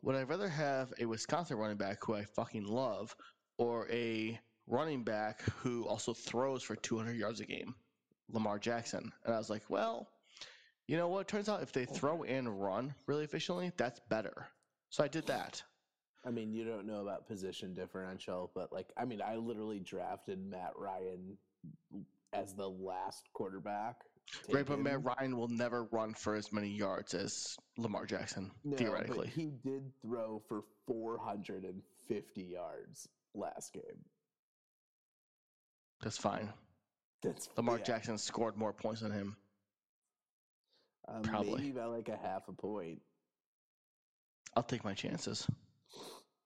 [0.04, 3.16] would I rather have a Wisconsin running back who I fucking love,
[3.58, 7.74] or a running back who also throws for 200 yards a game,
[8.32, 9.12] Lamar Jackson?
[9.26, 10.08] And I was like, well,
[10.90, 11.28] you know what?
[11.28, 14.48] Turns out if they throw and run really efficiently, that's better.
[14.90, 15.62] So I did that.
[16.26, 20.44] I mean, you don't know about position differential, but like, I mean, I literally drafted
[20.44, 21.38] Matt Ryan
[22.34, 23.98] as the last quarterback.
[24.52, 24.80] Right, but.
[24.80, 29.28] Matt Ryan will never run for as many yards as Lamar Jackson, No, theoretically.
[29.28, 34.06] he did throw for 450 yards last game.
[36.02, 36.50] That's fine.
[37.22, 39.36] That's Lamar yeah, Jackson scored more points than him.
[41.12, 41.62] Um, probably.
[41.62, 43.02] maybe by like a half a point.
[44.56, 45.48] I'll take my chances.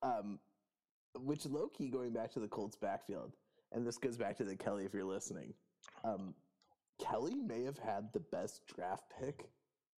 [0.02, 0.40] Um,
[1.20, 3.34] which low key going back to the Colts backfield,
[3.72, 5.54] and this goes back to the Kelly if you're listening.
[6.04, 6.34] Um,
[7.02, 9.50] Kelly may have had the best draft pick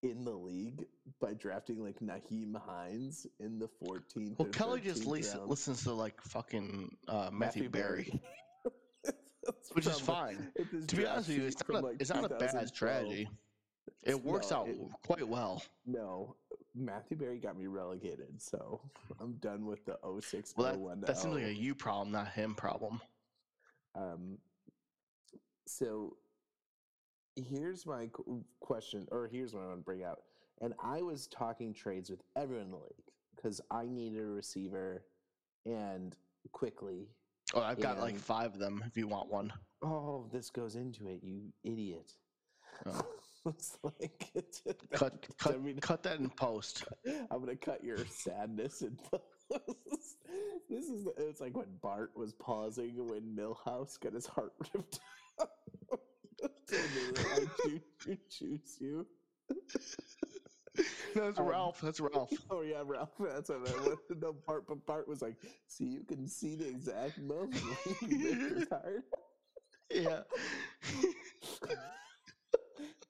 [0.03, 0.85] in the league
[1.21, 4.39] by drafting like Nyheim Hines in the 14th.
[4.39, 8.21] Well, Kelly just 13th listens to like fucking uh, Matthew, Berry,
[9.05, 10.53] That's which is fine.
[10.89, 12.69] To be honest with you, it's not a, like, it's not a bad 2012.
[12.69, 13.29] strategy.
[14.03, 15.63] It works No, out it- quite well.
[15.87, 16.37] No,
[16.75, 18.81] Matthew Berry got me relegated, so
[19.21, 22.29] I'm done with the 06 Well, 01 that, that seems like a you problem, not
[22.29, 23.01] him problem.
[23.95, 24.39] Um,
[25.67, 26.17] so
[27.37, 28.09] here's my
[28.61, 30.23] question, or here's what I want to bring out.
[30.61, 35.05] And I was talking trades with everyone in the league because I needed a receiver
[35.67, 36.17] and
[36.53, 37.09] quickly.
[37.55, 38.83] Oh, I've got like five of them.
[38.87, 42.13] If you want one, Oh, this goes into it, you idiot.
[42.87, 43.01] Oh.
[43.47, 44.33] it's like,
[44.93, 46.85] cut cut I mean, cut that in post.
[47.31, 50.17] I'm gonna cut your sadness in post.
[50.71, 55.01] this is it's like when Bart was pausing when Milhouse got his heart ripped
[55.41, 55.51] out.
[56.43, 59.07] And they were like, "Choo- choo- choose you.
[61.15, 61.81] No, that's Um, Ralph.
[61.81, 62.33] That's Ralph.
[62.51, 63.11] Oh yeah, Ralph.
[63.21, 64.33] That's what I wanted to know.
[64.33, 65.37] Bart, but Bart was like,
[65.69, 67.55] "See, you can see the exact moment
[68.01, 69.05] when ripped his heart."
[69.91, 70.23] Yeah.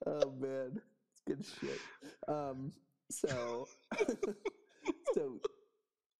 [0.05, 1.79] Oh man, it's good shit.
[2.27, 2.71] Um,
[3.09, 3.67] so,
[5.13, 5.39] so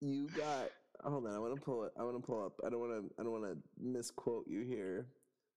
[0.02, 0.70] you got.
[1.04, 1.92] Hold on, I want to pull it.
[2.00, 2.54] I want to pull up.
[2.66, 3.14] I don't want to.
[3.20, 5.08] I don't want to misquote you here.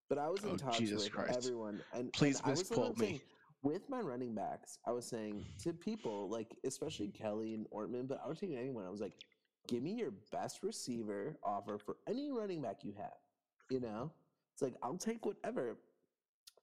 [0.08, 1.36] But I was in Oh, talks Jesus with Christ.
[1.36, 3.06] everyone, and Please and misquote me.
[3.06, 3.20] saying,
[3.62, 8.18] With my running backs, I was saying to people like, especially Kelly and Ortman, but
[8.24, 8.86] I was taking anyone.
[8.86, 9.12] I was like,
[9.68, 13.12] give me your best receiver offer for any running back you have.
[13.70, 14.10] You know,
[14.54, 15.76] it's like I'll take whatever.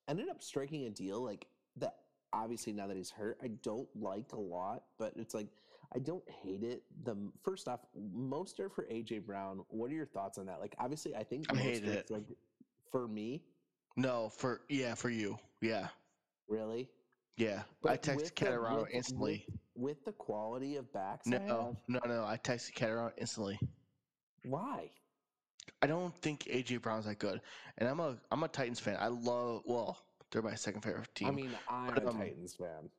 [0.07, 1.45] Ended up striking a deal like
[1.77, 1.97] that.
[2.33, 5.47] Obviously, now that he's hurt, I don't like a lot, but it's like
[5.95, 6.83] I don't hate it.
[7.05, 9.63] The first off, Mostert for AJ Brown.
[9.69, 10.59] What are your thoughts on that?
[10.59, 12.11] Like, obviously, I think I hated it.
[12.11, 12.25] Like
[12.91, 13.43] for me,
[13.95, 15.37] No, for yeah, for you.
[15.61, 15.87] Yeah,
[16.49, 16.89] really.
[17.37, 17.63] yeah.
[17.87, 19.45] I texted with Catarano instantly.
[19.75, 22.25] With, with the quality of backs, No, have, no, no.
[22.25, 23.57] I texted Catarano instantly.
[24.43, 24.89] why?
[25.81, 27.39] I don't think AJ Brown's that good,
[27.77, 28.97] and I'm a I'm a Titans fan.
[28.99, 30.04] I love well,
[30.35, 31.29] they're my second favorite team.
[31.29, 32.89] I mean, I'm But, a um, Titans fan.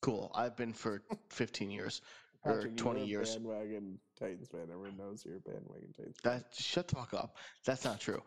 [0.00, 0.30] cool.
[0.34, 2.00] I've been for 15 years
[2.44, 3.34] or 20 you're a years.
[3.36, 4.62] Bandwagon Titans fan.
[4.72, 6.16] Everyone knows you're a bandwagon Titans.
[6.22, 7.36] That shut the fuck up.
[7.66, 8.22] That's not true.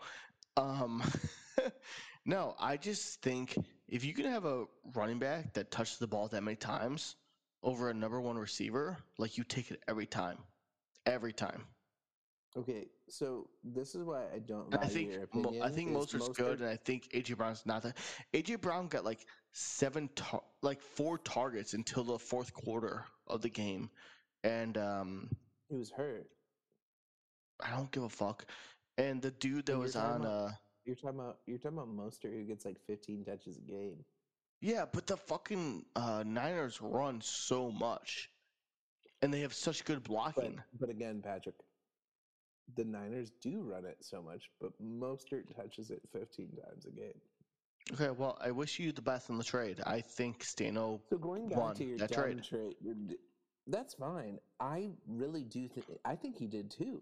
[0.57, 1.01] Um,
[2.25, 6.27] no, I just think if you can have a running back that touches the ball
[6.27, 7.15] that many times
[7.63, 10.37] over a number one receiver, like you take it every time,
[11.07, 11.63] every time.
[12.57, 15.53] Okay, so this is why I don't I think Mo-.
[15.61, 17.97] I think Mostert's good, and I think AJ Brown's not that.
[18.33, 23.49] AJ Brown got like seven, tar- like four targets until the fourth quarter of the
[23.49, 23.89] game,
[24.45, 25.29] and um,
[25.69, 26.27] He was hurt.
[27.61, 28.45] I don't give a fuck.
[28.97, 30.51] And the dude that you're was on, about- uh,
[30.85, 33.97] You're talking about you're talking about Mostert who gets like 15 touches a game.
[34.61, 38.29] yeah, but the fucking uh, Niners run so much,
[39.21, 40.61] and they have such good But blocking.
[40.79, 41.55] but again, Patrick,
[42.75, 47.13] the Niners do run it so much, but Mostert touches it 15 times a game.
[47.93, 49.79] Okay, well, I wish you the best in the trade.
[49.85, 50.99] I think Stano.
[51.09, 52.43] So going back Won to your that trade.
[52.43, 52.75] trade,
[53.67, 54.39] that's fine.
[54.59, 57.01] I really do think I think he did too.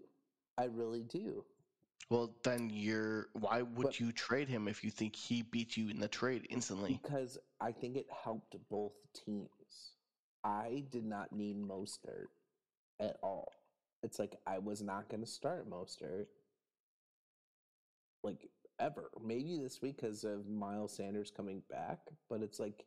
[0.58, 1.44] I really do.
[2.10, 3.28] Well, then you're.
[3.32, 6.46] Why would But- you trade him if you think he beat you in the trade
[6.50, 7.00] instantly?
[7.02, 9.94] Because I think it helped both teams.
[10.44, 12.26] I did not need Mostert
[13.00, 13.50] at all.
[14.04, 16.26] It's like I was not going to start Mostert
[18.22, 19.10] like ever.
[19.24, 22.84] Maybe this week because of Miles Sanders coming back, but it's like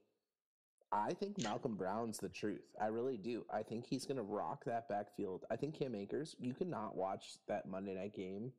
[0.92, 2.62] I think Malcolm Brown's the truth.
[2.80, 3.46] I really do.
[3.52, 5.44] I think he's going to rock that backfield.
[5.52, 8.52] I think Cam Akers, you cannot watch that Monday night game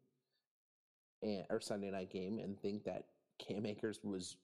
[1.22, 3.04] and or Sunday night game and think that
[3.38, 4.36] Cam Akers was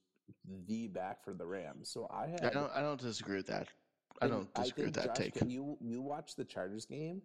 [0.66, 1.90] the back for the Rams.
[1.90, 2.70] So I had I don't.
[2.74, 3.68] I don't disagree with that.
[4.22, 5.34] I don't disagree with think that Josh take.
[5.34, 7.20] Ke- You you watch the Chargers game.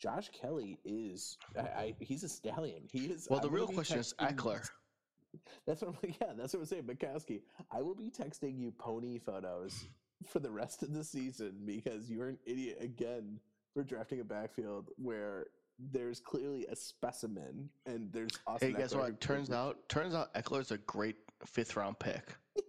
[0.00, 2.82] Josh Kelley is I, I, he's a stallion.
[2.90, 3.28] He is.
[3.30, 4.68] Well, the real question is Ekeler.
[5.66, 6.32] That's what I'm yeah.
[6.36, 7.42] That's what I'm saying, Bukowski.
[7.70, 9.84] I will be texting you pony photos
[10.26, 13.38] for the rest of the season because you're an idiot again
[13.72, 15.46] for drafting a backfield where
[15.92, 19.20] there's clearly a specimen and there's Austin Hey, guess Ekeler what?
[19.20, 22.36] Turns out, turns out Ekeler's a great fifth round pick.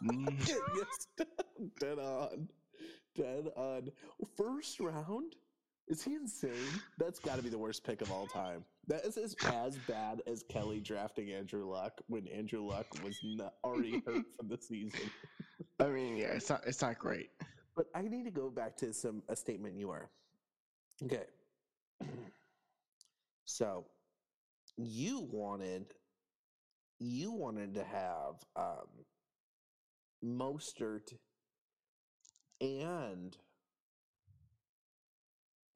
[0.00, 1.08] Yes,
[1.80, 2.48] dead on,
[3.16, 3.90] dead on.
[4.36, 5.34] First round?
[5.88, 6.52] Is he insane?
[6.98, 8.64] That's got to be the worst pick of all time.
[8.88, 13.54] That is as, as bad as Kelly drafting Andrew Luck when Andrew Luck was not
[13.64, 15.10] already hurt from the season.
[15.80, 17.30] I mean, yeah, it's not it's not great.
[17.74, 20.10] But I need to go back to some a statement you are.
[21.02, 21.24] Okay.
[23.50, 23.86] So
[24.76, 25.94] you wanted
[26.98, 28.88] you wanted to have um
[30.22, 31.14] Mostert
[32.60, 33.34] and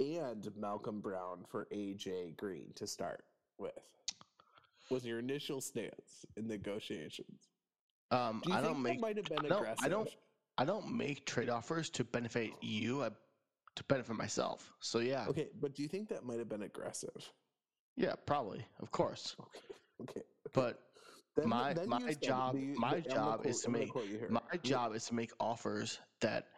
[0.07, 3.25] and Malcolm Brown for AJ Green to start
[3.59, 3.73] with.
[4.91, 7.49] Was your initial stance in negotiations?
[8.11, 10.17] Um, Do I don't make might have been I don't- I don't-
[10.59, 13.03] I don't make trade offers to benefit you.
[13.03, 13.11] I
[13.75, 14.71] to benefit myself.
[14.81, 17.33] So yeah, Okay, but do you think that might have been aggressive?
[17.97, 19.35] yeah, probably, of course.
[19.41, 19.61] Okay.
[20.03, 20.23] Okay.
[20.53, 20.83] But
[21.37, 24.07] Then- my then my job my the- I'm gonna job quote- is to make quote
[24.09, 24.29] you here.
[24.29, 26.49] my job is to make offers that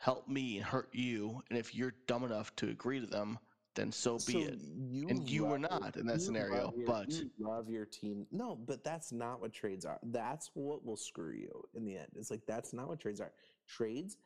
[0.00, 1.42] help me and hurt you.
[1.50, 3.38] And if you're dumb enough to agree to them,
[3.74, 4.58] then so be so it.
[4.90, 8.26] You And you were not in that scenario, your- but- you love your team.
[8.32, 10.00] No, but that's not what trades are.
[10.02, 12.08] That's what will screw you in the end.
[12.16, 13.32] It's like that's not what trades are.
[13.66, 14.16] Trades,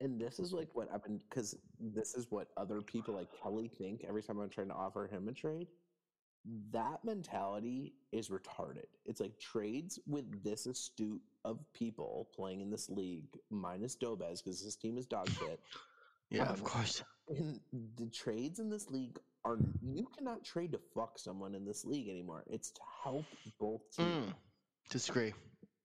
[0.00, 3.68] and this is like what I've been because this is what other people like Kelly
[3.68, 5.68] think every time I'm trying to offer him a trade.
[6.70, 8.86] That mentality is retarded.
[9.04, 14.60] It's like trades with this astute of people playing in this league, minus Dobez because
[14.60, 15.60] his team is dog shit.
[16.30, 17.02] Yeah, Um, of course.
[17.28, 17.60] And
[17.96, 22.08] the trades in this league are you cannot trade to fuck someone in this league
[22.08, 22.42] anymore.
[22.48, 23.24] It's to help
[23.60, 24.26] both teams.
[24.26, 24.34] Mm,
[24.90, 25.32] disagree.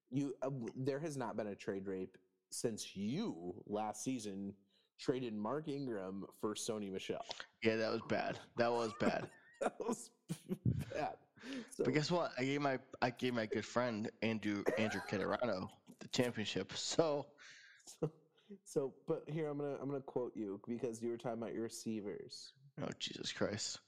[0.10, 2.18] You uh, there has not been a trade rape
[2.50, 4.54] since you last season
[5.00, 7.24] traded Mark Ingram for Sony Michel.
[7.64, 8.40] Yeah, that was bad.
[8.58, 9.28] That was bad.
[9.62, 10.10] That was
[10.96, 11.18] bad.
[11.72, 12.32] So, But guess what?
[12.38, 16.74] I gave my I gave my good friend Andrew Andrew Caterano the championship.
[16.76, 17.26] So
[18.00, 18.12] so,
[18.66, 21.64] so, but here I'm gonna I'm gonna quote you because you were talking about your
[21.64, 22.54] receivers.
[22.82, 23.80] oh Jesus Christ.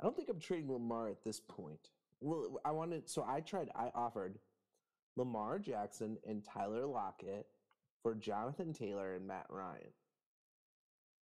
[0.00, 1.88] I don't think I'm trading Lamar at this point.
[2.20, 3.68] Well, I wanted so I tried.
[3.74, 4.38] I offered
[5.16, 7.46] Lamar Jackson and Tyler Lockett
[8.02, 9.92] for Jonathan Taylor and Matt Ryan.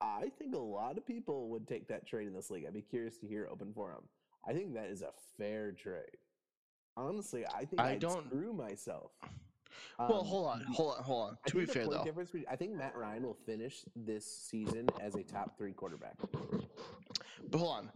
[0.00, 2.64] I think a lot of people would take that trade in this league.
[2.66, 4.02] I'd be curious to hear open forum.
[4.46, 6.16] I think that is a fair trade.
[6.96, 9.12] Honestly, I think I I'd don't- screw myself.
[9.98, 11.38] Well, Um, hold on, hold on, hold on.
[11.44, 14.88] I To be think fair though, between- I think Matt Ryan will finish this season
[15.00, 16.18] as a top three quarterback.
[16.20, 17.92] but hold on.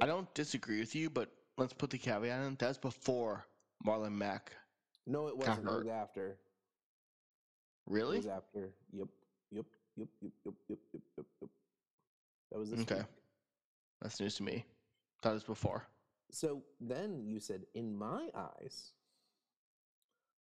[0.00, 2.54] I don't disagree with you, but let's put the caveat in.
[2.56, 3.46] That's before
[3.86, 4.52] Marlon Mack.
[5.06, 5.68] No, it wasn't.
[5.68, 6.28] It was after.
[6.30, 6.38] It
[7.86, 8.16] Really?
[8.16, 8.72] was after.
[8.92, 9.08] Yep.
[9.50, 9.66] Yep.
[9.96, 10.08] Yep.
[10.22, 10.32] Yep.
[10.44, 10.54] Yep.
[10.68, 10.78] Yep.
[10.92, 11.02] Yep.
[11.16, 11.26] Yep.
[11.42, 11.50] yep.
[12.50, 12.96] That was this Okay.
[13.00, 13.06] week.
[14.00, 14.64] That's news to me.
[15.24, 15.86] Was before.
[16.30, 18.92] So then you said, in my eyes,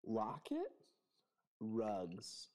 [0.04, 0.72] Lockett,
[1.60, 2.48] Rugs,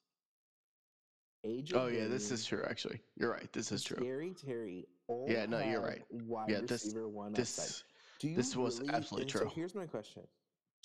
[1.46, 1.72] AJ.
[1.74, 2.62] Oh yeah, this is true.
[2.68, 3.50] Actually, you're right.
[3.52, 3.96] This is true.
[3.98, 4.86] Scary Terry.
[5.06, 6.02] All Yeah, no, you're right.
[6.10, 7.32] Wide Yeah, this- receiver one.
[7.32, 7.84] This
[8.22, 9.42] this was really- absolutely true.
[9.42, 10.26] so here's my question: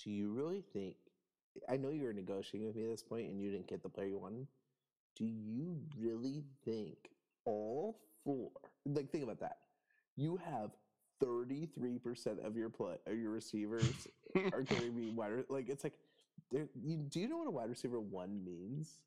[0.02, 0.96] Do you really think?
[1.68, 3.88] I know you were negotiating with me at this point, and you didn't get the
[3.88, 4.46] player you wanted.
[5.16, 7.10] Do you really think
[7.44, 8.50] all four?
[8.86, 9.58] Like, think about that.
[10.16, 10.70] You have
[11.20, 15.44] thirty-three percent of your play, of your receivers are going to be wide.
[15.48, 15.94] Like, it's like,
[16.50, 18.98] you, do you know what a wide receiver one means?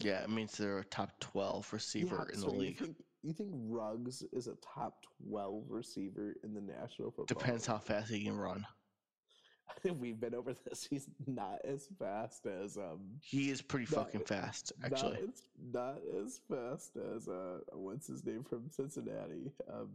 [0.00, 2.78] yeah, it means they're a top twelve receiver Yeah, in so the you league.
[2.78, 7.26] think, you think Ruggs is a top twelve receiver in the National Football?
[7.26, 7.72] Depends League?
[7.76, 8.64] how fast he can run.
[9.98, 10.86] We've been over this.
[10.88, 13.00] He's not as fast as um.
[13.20, 15.18] He is pretty Not- fucking fast, actually.
[15.20, 19.52] Not as, not as fast as uh, what's his name from Cincinnati?
[19.72, 19.90] Um,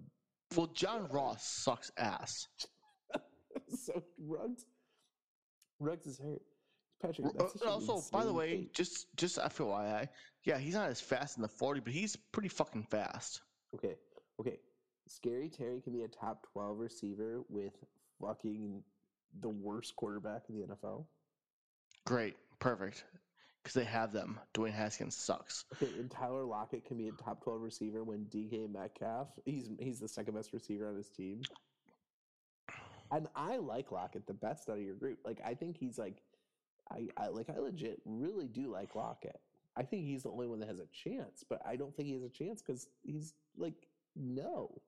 [0.55, 2.47] Well, John Ross sucks ass.
[3.69, 4.65] so Ruggs,
[5.79, 6.41] Ruggs is hurt.
[7.01, 8.73] Patrick, that's uh, also, by the way, take.
[8.73, 10.07] just just FYI,
[10.45, 13.41] yeah, he's not as fast in the forty, but he's pretty fucking fast.
[13.75, 13.95] okay,
[14.39, 14.57] okay,
[15.07, 17.73] Scary Terry can be a top twelve receiver with
[18.19, 18.81] fucking
[19.41, 21.05] the worst quarterback in the NFL.
[22.05, 23.03] Great, perfect,
[23.67, 24.39] because they have them.
[24.53, 25.65] Dwayne Haskins sucks.
[25.73, 29.99] Okay, and Tyler Lockett can be a top twelve receiver when DK Metcalf he's he's
[29.99, 31.41] the second best receiver on his team.
[33.12, 35.19] And I like Lockett the best out of your group.
[35.25, 36.21] Like I think he's like
[36.89, 39.39] I, I like I legit really do like Lockett.
[39.75, 42.13] I think he's the only one that has a chance, but I don't think he
[42.13, 43.75] has a chance because he's like
[44.15, 44.81] no.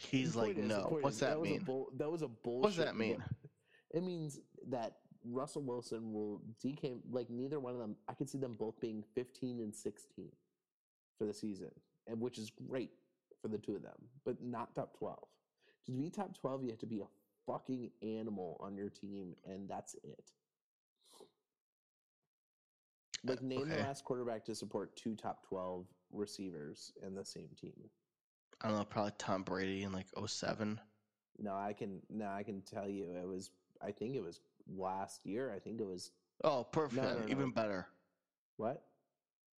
[0.00, 0.96] He's like, is- no.
[1.02, 1.60] What's is, that a mean?
[1.60, 2.62] bull- that was a bullshit.
[2.62, 3.22] What does that mean?
[3.92, 4.96] It means that
[5.30, 7.96] Russell Wilson will DK like neither one of them.
[8.08, 10.30] I could see them both being 15 and 16
[11.18, 11.70] for the season,
[12.06, 12.90] and which is great
[13.40, 15.18] for the two of them, but not top 12.
[15.86, 17.06] To be top 12, you have to be a
[17.46, 20.30] fucking animal on your team, and that's it.
[21.20, 21.24] Uh,
[23.24, 27.72] like name the last quarterback to support two top 12 receivers in the same team.
[28.62, 30.80] I don't know, probably Tom Brady in like 07.
[31.38, 32.00] No, I can.
[32.08, 33.04] No, I can tell you.
[33.04, 33.50] It was.
[33.82, 35.52] I think it was last year.
[35.54, 36.10] I think it was
[36.44, 37.02] Oh, perfect.
[37.02, 37.50] No, no, Even no.
[37.52, 37.86] better.
[38.56, 38.84] what?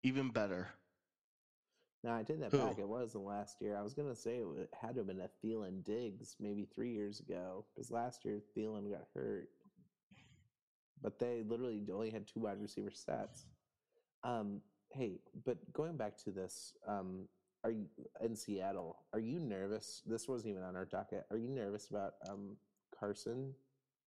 [0.02, 0.68] Even better.
[2.04, 2.59] No, I take that Who?
[2.59, 2.78] back.
[2.78, 3.76] It was the last year.
[3.76, 7.18] I was gonna say it had to have been a Thielen Diggs maybe three years
[7.20, 9.48] ago because last year Thielen got hurt,
[11.02, 13.46] but they literally only had two wide receiver stats.
[14.22, 14.61] Um,
[14.92, 17.26] hey, but going back to this, um,
[17.64, 17.86] are you
[18.22, 18.98] in Seattle?
[19.12, 20.02] Are you nervous?
[20.07, 21.24] This wasn't even on our docket.
[21.30, 22.57] Are you nervous about um
[22.96, 23.52] Carson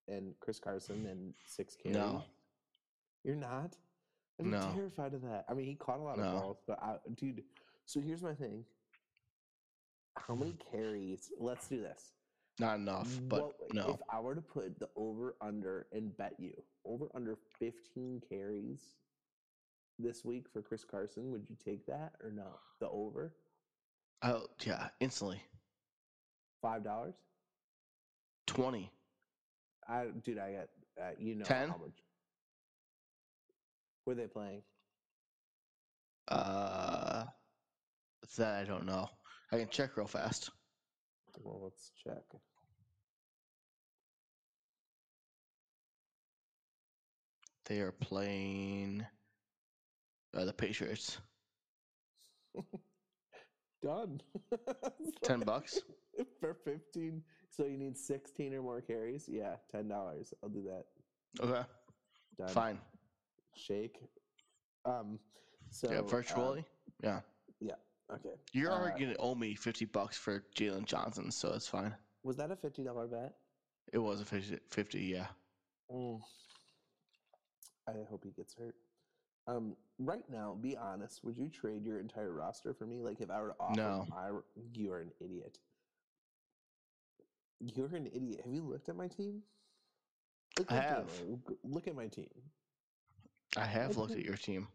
[0.10, 1.97] and Chris Carson and six carries?
[1.97, 2.24] No.
[3.24, 3.76] You're not?
[4.39, 4.72] I'm No.
[4.74, 5.45] terrified of that.
[5.49, 6.24] I mean, he caught a lot No.
[6.24, 7.43] of balls, but I, dude,
[7.86, 8.66] so here's my thing.
[10.18, 11.32] How many carries?
[11.38, 12.14] Let's do this.
[12.60, 13.93] Not enough, but What- no.
[13.93, 18.95] If I were to put the over under and bet you over under 15 carries
[19.97, 22.60] this week for Chris Carson, would you take that or no?
[22.80, 23.34] The over?
[24.24, 25.41] Oh, yeah, instantly.
[26.62, 27.16] Five dollars?
[28.47, 28.91] 20.
[29.89, 30.69] I dude, I got
[31.01, 31.69] uh, you know 10?
[31.69, 31.97] how much.
[34.05, 34.61] Were they playing?
[36.27, 37.25] Uh,
[38.37, 39.09] that I don't know.
[39.51, 40.51] I can check real fast.
[41.41, 42.23] Well, let's check.
[47.65, 49.05] They are playing
[50.35, 51.19] uh, the Patriots.
[53.83, 54.21] Done.
[55.23, 55.81] 10 bucks?
[56.39, 57.21] for 15.
[57.49, 59.27] So you need 16 or more carries?
[59.27, 60.33] Yeah, $10.
[60.43, 60.85] I'll do that.
[61.43, 61.67] Okay,
[62.37, 62.47] Done.
[62.49, 62.79] fine.
[63.55, 63.97] Shake.
[64.85, 65.19] Um,
[65.71, 66.65] so yeah, virtually.
[67.03, 67.19] yeah.
[67.59, 67.73] Yeah.
[68.13, 68.35] Okay.
[68.53, 71.93] You're uh, already going to owe me 50 bucks for Jalen Johnson, so it's fine.
[72.23, 73.33] Was that a $50 bet?
[73.93, 75.27] It was a 50, 50 yeah.
[75.91, 76.19] Mm.
[77.87, 78.75] I hope he gets hurt.
[79.47, 81.23] Um, right now, be honest.
[81.23, 83.01] Would you trade your entire roster for me?
[83.01, 84.05] Like, if I were to offer No.
[84.09, 84.29] my,
[84.73, 85.57] you are an idiot.
[87.60, 88.41] You're an idiot.
[88.45, 89.41] Have you looked at my team?
[90.57, 91.05] Look I at have.
[91.28, 92.30] my- Look at my team.
[93.57, 94.68] I have looked at your team.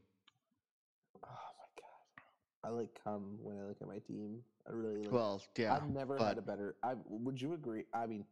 [1.23, 2.25] Oh my god!
[2.65, 4.41] I like come when I look at my team.
[4.69, 5.13] I really like.
[5.13, 5.75] Well, yeah.
[5.75, 6.77] I've never but had a better.
[6.83, 7.85] I would you agree?
[7.95, 8.25] I mean,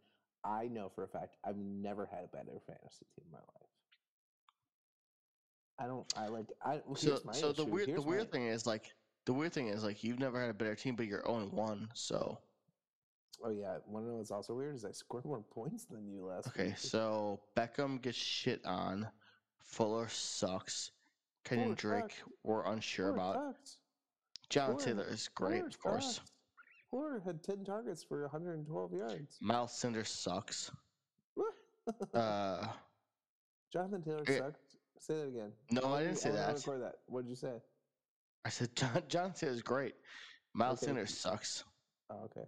[0.45, 3.69] I know for a fact I've never had a better fantasy team in my life.
[5.79, 6.13] I don't.
[6.17, 6.47] I like.
[6.65, 7.71] I well, so here's my so the issue.
[7.71, 8.93] weird the weird my- thing is like
[9.27, 11.89] the weird thing is like you've never had a better team, but you're 0 1.
[11.95, 12.39] So
[13.45, 16.49] Oh yeah, one of what's also weird is I scored more points than you last.
[16.49, 16.79] okay, week.
[16.79, 19.09] so Beckham gets shit on.
[19.65, 20.91] Fuller sucks.
[21.45, 22.23] Kenyan Fuller Drake, sucks.
[22.45, 23.55] we're unsure Fuller about.
[23.57, 23.79] sucks.
[24.49, 26.15] John Fuller- Taylor is great, Fuller of course.
[26.17, 26.31] sucks.
[26.91, 29.39] Fuller had ten targets for 112 yards.
[29.41, 30.71] Miles Sanders sucks.
[32.15, 32.65] Uh,
[33.73, 34.39] Jonathan Taylor Okay.
[34.39, 34.61] sucked.
[35.01, 35.53] Say that again.
[35.73, 36.55] no, I didn't say wanna that.
[36.59, 36.95] Record that.
[37.07, 37.55] What did you say?
[38.45, 39.95] I said John John Taylor is great.
[40.55, 40.87] Miles Okay.
[40.87, 41.65] Sanders sucks.
[42.11, 42.47] Oh, okay.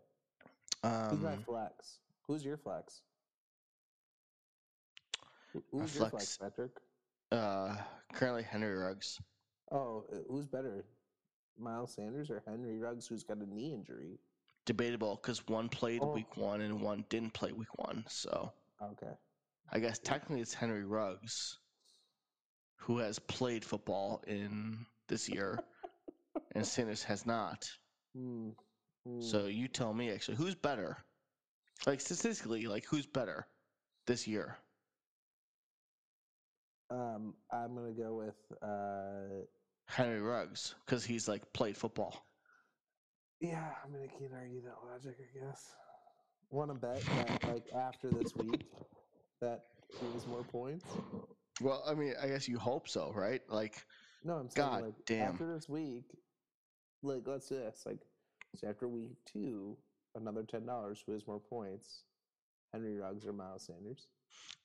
[0.85, 2.01] Who's my Um, flex?
[2.26, 3.03] Who's your flex?
[5.70, 6.11] Who's your flex.
[6.11, 6.72] flex, Patrick?
[7.32, 7.76] uh,
[8.12, 9.18] currently Henry Ruggs.
[9.70, 10.85] Oh, uh, who's better,
[11.57, 14.18] Miles Sanders or Henry Ruggs, who's got a knee injury?
[14.66, 16.12] Debatable because one played Oh.
[16.12, 18.05] week one and one didn't play week one.
[18.09, 19.16] So Okay.
[19.70, 21.59] I guess technically it's Henry Ruggs
[22.76, 25.59] who has played football in this year,
[26.55, 27.64] and Sanders has not.
[28.14, 28.51] Hmm.
[29.21, 30.97] So you tell me actually who's better?
[31.87, 33.47] Like statistically, like who's better
[34.07, 34.57] this year?
[36.91, 39.45] um, I'm gonna go with uh,
[39.87, 42.25] Henry Ruggs because he's like played football.
[43.41, 45.17] yeah, I'm gonna can't argue that logic.
[45.21, 45.71] I guess.
[46.51, 48.65] Want to bet that like after this week
[49.41, 49.65] that
[50.01, 50.85] he has more points?
[51.61, 53.41] Well, I mean, I guess you hope so, right?
[53.49, 53.85] Like,
[54.25, 55.33] No, I'm saying God like damn.
[55.33, 56.05] after this week,
[57.03, 57.83] like let's do this.
[57.87, 57.99] Like
[58.57, 59.77] so after week two,
[60.15, 61.03] another ten dollars.
[61.07, 62.03] Who has more points?
[62.73, 64.09] Henry Ruggs or Miles Sanders?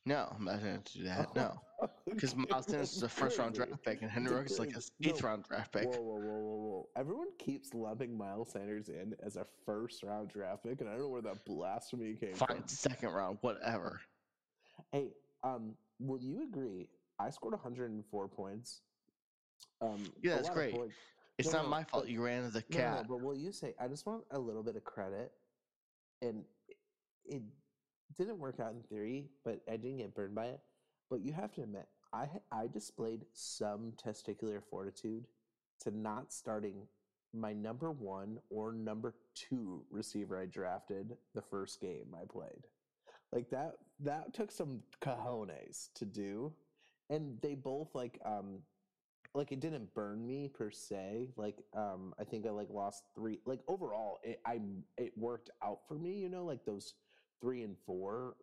[0.05, 1.35] no, I'm not going to do that.
[1.35, 1.61] No,
[2.09, 4.81] because Miles Sanders is a first round draft pick, and Henry Ruggs is like a
[5.07, 5.85] eighth round draft pick.
[5.85, 6.89] Whoa, whoa, whoa, whoa, whoa!
[6.95, 11.01] Everyone keeps lumping Miles Sanders in as a first round draft pick, and I don't
[11.01, 12.67] know where that blasphemy came Fine, from.
[12.67, 14.01] second round, whatever.
[14.91, 15.09] Hey,
[15.43, 16.87] um, will you agree?
[17.19, 18.81] I scored 104 points.
[19.81, 20.73] Um, Yeah, that's great.
[20.73, 20.95] points.
[21.39, 23.07] It's No, not no, my fault but- you ran as a No, no, cat.
[23.07, 23.73] but will you say?
[23.79, 25.31] I just want a little bit of credit,
[26.21, 26.77] and it,
[27.25, 27.41] it
[28.17, 30.59] didn't work out in theory, but I didn't get burned by it.
[31.09, 35.27] But you have to admit, I I displayed some testicular fortitude
[35.81, 36.87] to not starting
[37.31, 42.67] my number one or number two receiver I drafted the first game I played.
[43.31, 46.53] Like that that took some cojones to do.
[47.09, 48.59] And they both like um
[49.35, 51.29] like it didn't burn me per se.
[51.37, 54.59] Like um I think I like lost three like overall it I
[54.97, 56.93] it worked out for me, you know, like those
[57.41, 58.35] three and four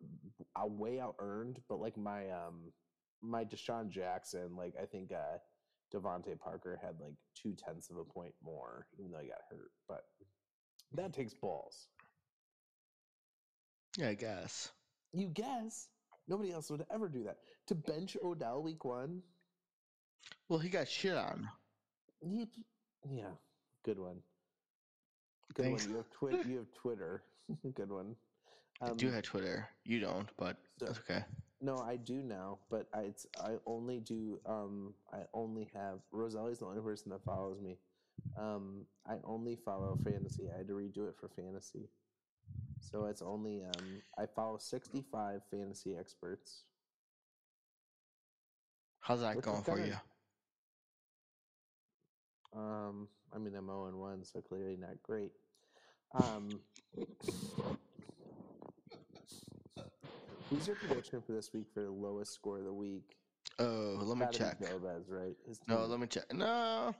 [0.55, 2.71] I way out earned, but like my um
[3.21, 5.37] my DeSean Jackson, like I think uh
[5.93, 9.71] DeVante Parker had like two tenths of a point more, even though he got hurt.
[9.87, 10.03] But
[10.93, 11.87] that takes balls.
[13.97, 14.71] Yeah, I guess.
[15.13, 15.87] You guess
[16.27, 17.37] nobody else would ever do that.
[17.67, 19.21] To bench Odell week one,
[20.49, 21.49] Well, he got shit on.
[22.21, 22.47] Yep.
[23.09, 23.23] Yeah,
[23.83, 24.17] good one.
[25.53, 25.83] Good Thanks.
[25.85, 25.91] one.
[25.91, 26.49] You have Twitter.
[26.49, 27.23] You have Twitter.
[27.75, 28.15] good one.
[28.81, 29.67] I Um, do have Twitter.
[29.83, 31.23] You don't, but so- that's okay.
[31.61, 34.39] no, I do now, but I it's I only do.
[34.45, 37.77] Um, I only have Roselli's the only person that follows me.
[38.37, 40.49] Um, I only follow fantasy.
[40.53, 41.89] I had to redo it for fantasy,
[42.79, 44.01] so it's only um.
[44.17, 46.63] I follow sixty five fantasy experts.
[48.99, 49.95] How's that Which going for kinda- you?
[52.57, 55.31] Um, I mean, I'm 0 and 1, so clearly not great.
[56.13, 56.59] Um,
[60.49, 63.15] who's your prediction for this week for the lowest score of the week?
[63.59, 64.59] Oh, let me check.
[64.59, 65.35] Gomez, right?
[65.67, 66.33] No, let me check.
[66.33, 66.95] No,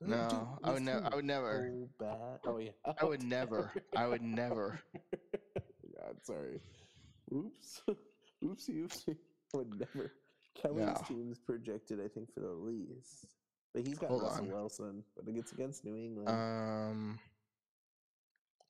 [0.00, 1.06] no, I would never.
[1.06, 1.70] I would never.
[2.00, 2.40] so.
[2.46, 2.70] Oh yeah,
[3.00, 3.70] I would never.
[3.94, 4.80] I would never.
[5.54, 6.60] God, sorry.
[7.32, 7.82] Oops.
[8.44, 9.16] Oopsie, oopsie.
[9.54, 10.12] I would never.
[10.54, 10.94] Kelly's No.
[11.08, 13.26] team's projected, I think, for the least.
[13.74, 14.50] But he's got Hold Russell on.
[14.52, 16.28] Wilson, but it gets against New England.
[16.28, 17.18] Um.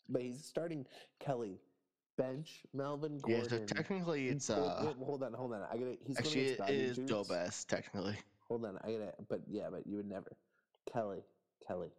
[0.08, 0.86] But he's starting
[1.20, 1.60] Kelly,
[2.16, 3.42] bench Melvin Gordon.
[3.44, 3.48] Yeah.
[3.58, 4.76] So technically, it's Hold- uh.
[4.82, 5.62] hold, hold on, hold on.
[5.70, 5.96] I gotta.
[6.06, 7.68] He's Actually, it against Joe Best.
[7.68, 8.16] Technically.
[8.48, 9.12] Hold on, I gotta.
[9.28, 10.36] But yeah, but you would never.
[10.90, 11.22] Kelly,
[11.66, 11.90] Kelly,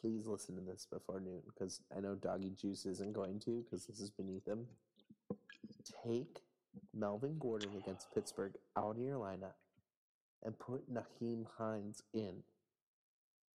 [0.00, 3.86] please listen to this before noon because I know Doggy Juice isn't going to because
[3.86, 4.66] this is beneath him.
[6.04, 6.40] Take
[6.94, 9.54] Melvin Gordon against Pittsburgh out of your lineup
[10.44, 12.42] and put Nyheim Hines in.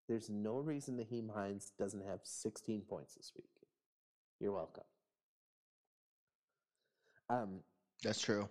[0.07, 3.49] There's no reason Nyheim Hines doesn't have 16 points this week.
[4.39, 4.83] You're welcome.
[7.29, 7.59] Um,
[8.03, 8.49] That's true.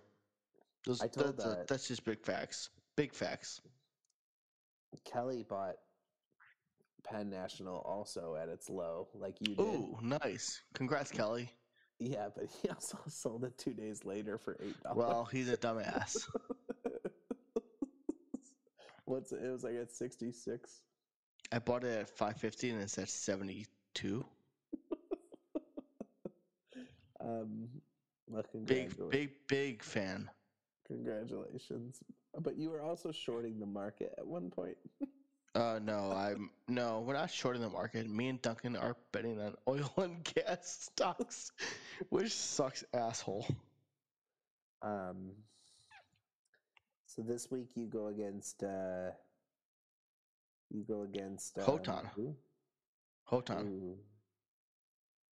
[0.85, 2.69] Those, I told that's, uh, that- that's just big facts.
[2.95, 3.61] Big facts.
[5.05, 5.75] Kelly bought
[7.03, 9.59] Penn National also at its low, like you did.
[9.59, 10.61] Ooh, nice.
[10.73, 11.49] Congrats, Kelly.
[11.99, 14.97] Yeah, but he also sold it two days later for eight dollars.
[14.97, 16.17] Well, he's a dumbass.
[19.05, 19.41] What's it?
[19.41, 20.81] Was like at sixty six.
[21.51, 24.25] I bought it at 550 and it's at 72.
[27.19, 27.69] Um,
[28.27, 30.29] well, Big, big, big fan.
[30.87, 31.99] congratulations.
[32.39, 34.77] But you were also shorting the market at one point.
[35.55, 38.09] Uh, no, I'm no, we're not shorting the market.
[38.09, 41.51] Me and Duncan are betting on oil and gas stocks,
[42.09, 43.45] which sucks, asshole.
[44.81, 45.31] Um,
[47.15, 49.11] so this week you go against uh,
[50.69, 52.09] you go against um, Hotan.
[52.15, 52.35] who?
[53.29, 53.67] Hotan.
[53.67, 53.97] Ooh.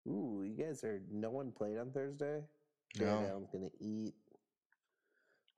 [0.07, 1.01] Ooh, you guys are.
[1.11, 2.41] No one played on Thursday.
[2.99, 3.05] No.
[3.29, 4.13] Allen's gonna eat.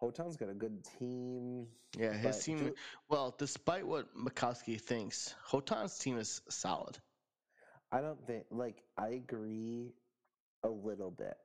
[0.01, 1.67] Hotan's got a good team.
[1.97, 2.57] Yeah, his team.
[2.57, 2.76] Ju-
[3.09, 6.97] Well, despite what Mikowski thinks, Hotan's team is solid.
[7.91, 8.45] I don't think.
[8.51, 9.93] Like, I agree
[10.63, 11.36] a little bit.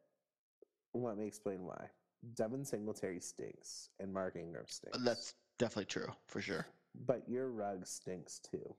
[0.95, 1.91] Let me explain why.
[2.35, 4.99] Devin Singletary stinks, and Mark Ingram stinks.
[5.05, 6.67] That's definitely true for sure.
[7.07, 8.75] But your rug stinks too.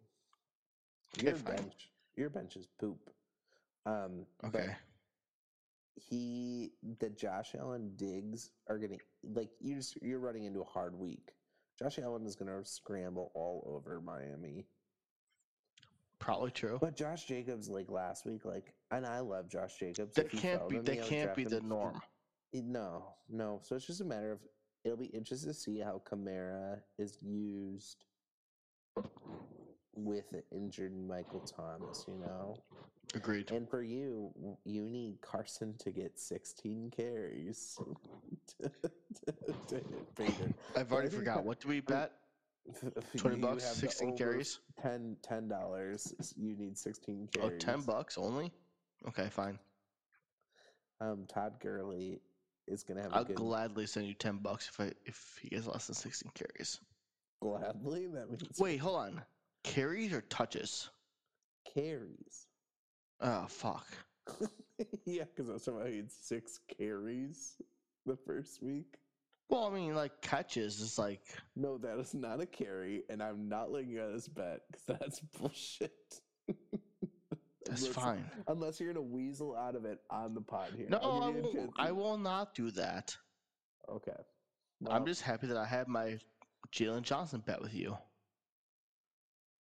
[1.22, 3.10] Your bench, your bench is poop.
[3.86, 4.76] Um, Okay.
[5.95, 9.76] he, the Josh Allen Diggs are gonna like you.
[9.76, 11.32] Just, you're running into a hard week.
[11.80, 14.66] Josh Allen is gonna scramble all over Miami.
[16.20, 16.80] Probably true.
[16.82, 20.16] But Josh Jacobs, like last week, like, and I love Josh Jacobs.
[20.16, 20.80] That can't be.
[20.80, 22.02] That can't be the norm.
[22.54, 23.60] No, no.
[23.64, 24.39] So it's just a matter of
[24.84, 28.06] it'll be interesting to see how Kamara is used
[29.95, 32.06] with an injured Michael Thomas.
[32.08, 32.56] You know,
[33.14, 33.52] Agreed.
[33.52, 34.32] and for you,
[34.64, 37.78] you need Carson to get 16 carries.
[38.62, 38.72] to,
[39.68, 39.82] to,
[40.16, 40.34] to.
[40.76, 41.43] I've already forgot.
[41.43, 42.14] What do we bet?
[43.16, 44.60] 20 bucks, 16 carries?
[44.82, 45.18] 10
[45.48, 46.14] dollars.
[46.36, 47.64] You need 16 Oh, carries.
[47.64, 48.52] 10 bucks only?
[49.08, 49.58] Okay, fine.
[51.00, 52.20] Um, Todd Gurley
[52.88, 55.68] gonna have a I'll good gladly send you 10 bucks if I if he gets
[55.68, 56.80] less than 16 carries.
[57.41, 58.07] gladly.
[58.07, 59.22] That means Wait, hold on.
[59.63, 60.89] Carries or touches?
[61.74, 62.47] carries.
[63.20, 63.88] Oh, fuck.
[65.05, 67.55] yeah, because I was talking about he had six carries
[68.05, 68.97] the first week.
[69.49, 71.22] Well, I mean, like catches is like
[71.55, 74.61] No, that is not a carry, and I'm not letting you out of this bet
[74.72, 76.22] because that's bullshit.
[77.68, 78.32] that's Unless- fine.
[78.47, 80.88] Unless you're gonna weasel out of it on the pod here.
[80.89, 83.15] No, I give you a will, I will not do that.
[83.89, 84.18] Okay.
[84.88, 86.20] I'm just happy that I have my
[86.72, 87.97] Jalen Johnson bet with you.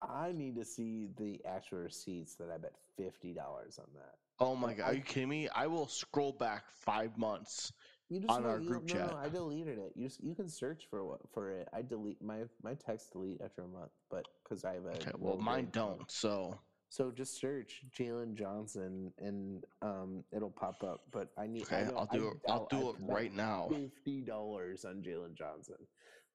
[0.01, 4.15] I need to see the actual receipts that I bet fifty dollars on that.
[4.39, 5.49] Oh my god, are you kidding me?
[5.49, 7.73] I will scroll back five months.
[8.09, 9.11] You just On no, our group no, chat.
[9.11, 9.91] No, I deleted it.
[9.95, 11.67] You just, you can search for what for it.
[11.73, 15.11] I delete my my text delete after a month, but because I have a Okay,
[15.17, 16.09] well mine don't.
[16.11, 16.57] So
[16.89, 21.01] So just search Jalen Johnson and um it'll pop up.
[21.11, 21.63] But I need.
[21.63, 22.37] Okay, I do it.
[22.49, 23.67] I'll do it right now.
[23.69, 25.75] Fifty dollars on Jalen Johnson,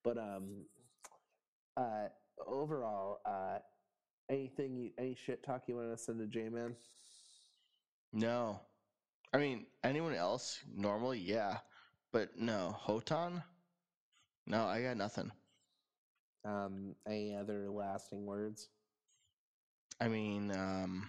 [0.05, 0.66] but um,
[1.76, 2.09] uh,
[2.46, 3.59] overall, uh,
[4.28, 6.76] anything, you, any shit talk you want to send to J Man?
[8.12, 8.61] No,
[9.32, 11.59] I mean anyone else normally, yeah,
[12.12, 13.42] but no, Hotan.
[14.46, 15.30] No, I got nothing.
[16.44, 18.68] Um, any other lasting words?
[20.03, 21.09] I mean, um,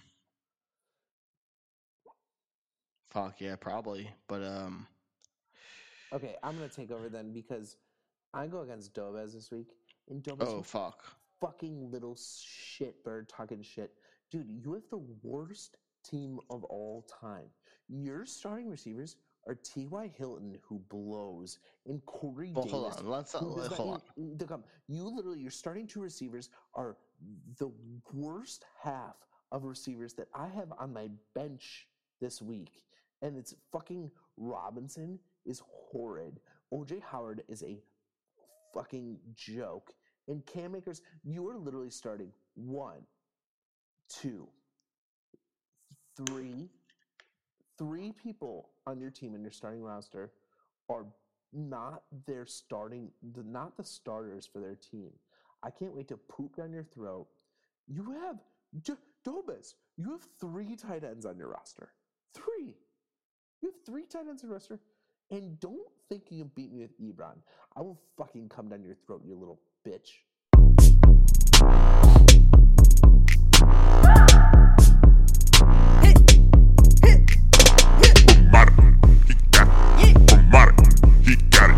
[3.09, 4.85] fuck yeah, probably, but um,
[6.13, 7.77] Okay, I'm gonna take over then because
[8.35, 9.69] I go against Dobez this week,
[10.11, 11.03] and Dobez oh fuck,
[11.41, 13.93] fucking little shit bird talking shit,
[14.29, 14.47] dude.
[14.47, 15.77] You have the worst
[16.07, 17.47] team of all time.
[17.89, 19.15] Your starting receivers
[19.47, 20.11] are T.Y.
[20.17, 22.71] Hilton, who blows, and Corey well Davis.
[22.71, 24.01] hold on, let's not, who does not hold
[24.51, 24.63] on.
[24.87, 26.97] You literally, your starting two receivers are
[27.59, 27.71] the
[28.11, 29.15] worst half
[29.51, 31.87] of receivers that I have on my bench
[32.21, 32.83] this week,
[33.21, 36.39] and it's fucking Robinson is horrid.
[36.73, 37.77] OJ Howard is a
[38.73, 39.91] fucking joke.
[40.27, 43.01] And Cam Akers, you are literally starting one,
[44.09, 44.47] two,
[46.15, 46.69] three,
[47.77, 50.31] three people on your team in your starting roster
[50.89, 51.05] are
[51.51, 53.11] not their starting,
[53.45, 55.11] not the starters for their team.
[55.63, 57.27] I can't wait to poop down your throat.
[57.87, 58.39] You have
[58.81, 58.93] D-.
[59.97, 61.89] You have three tight ends on your roster.
[62.33, 62.75] Three.
[63.61, 64.79] You have three tight ends on your roster.
[65.31, 67.37] And don't think you can beat me with Ebron.
[67.75, 70.09] I will fucking come down your throat, you little bitch.
[81.25, 81.72] he got it.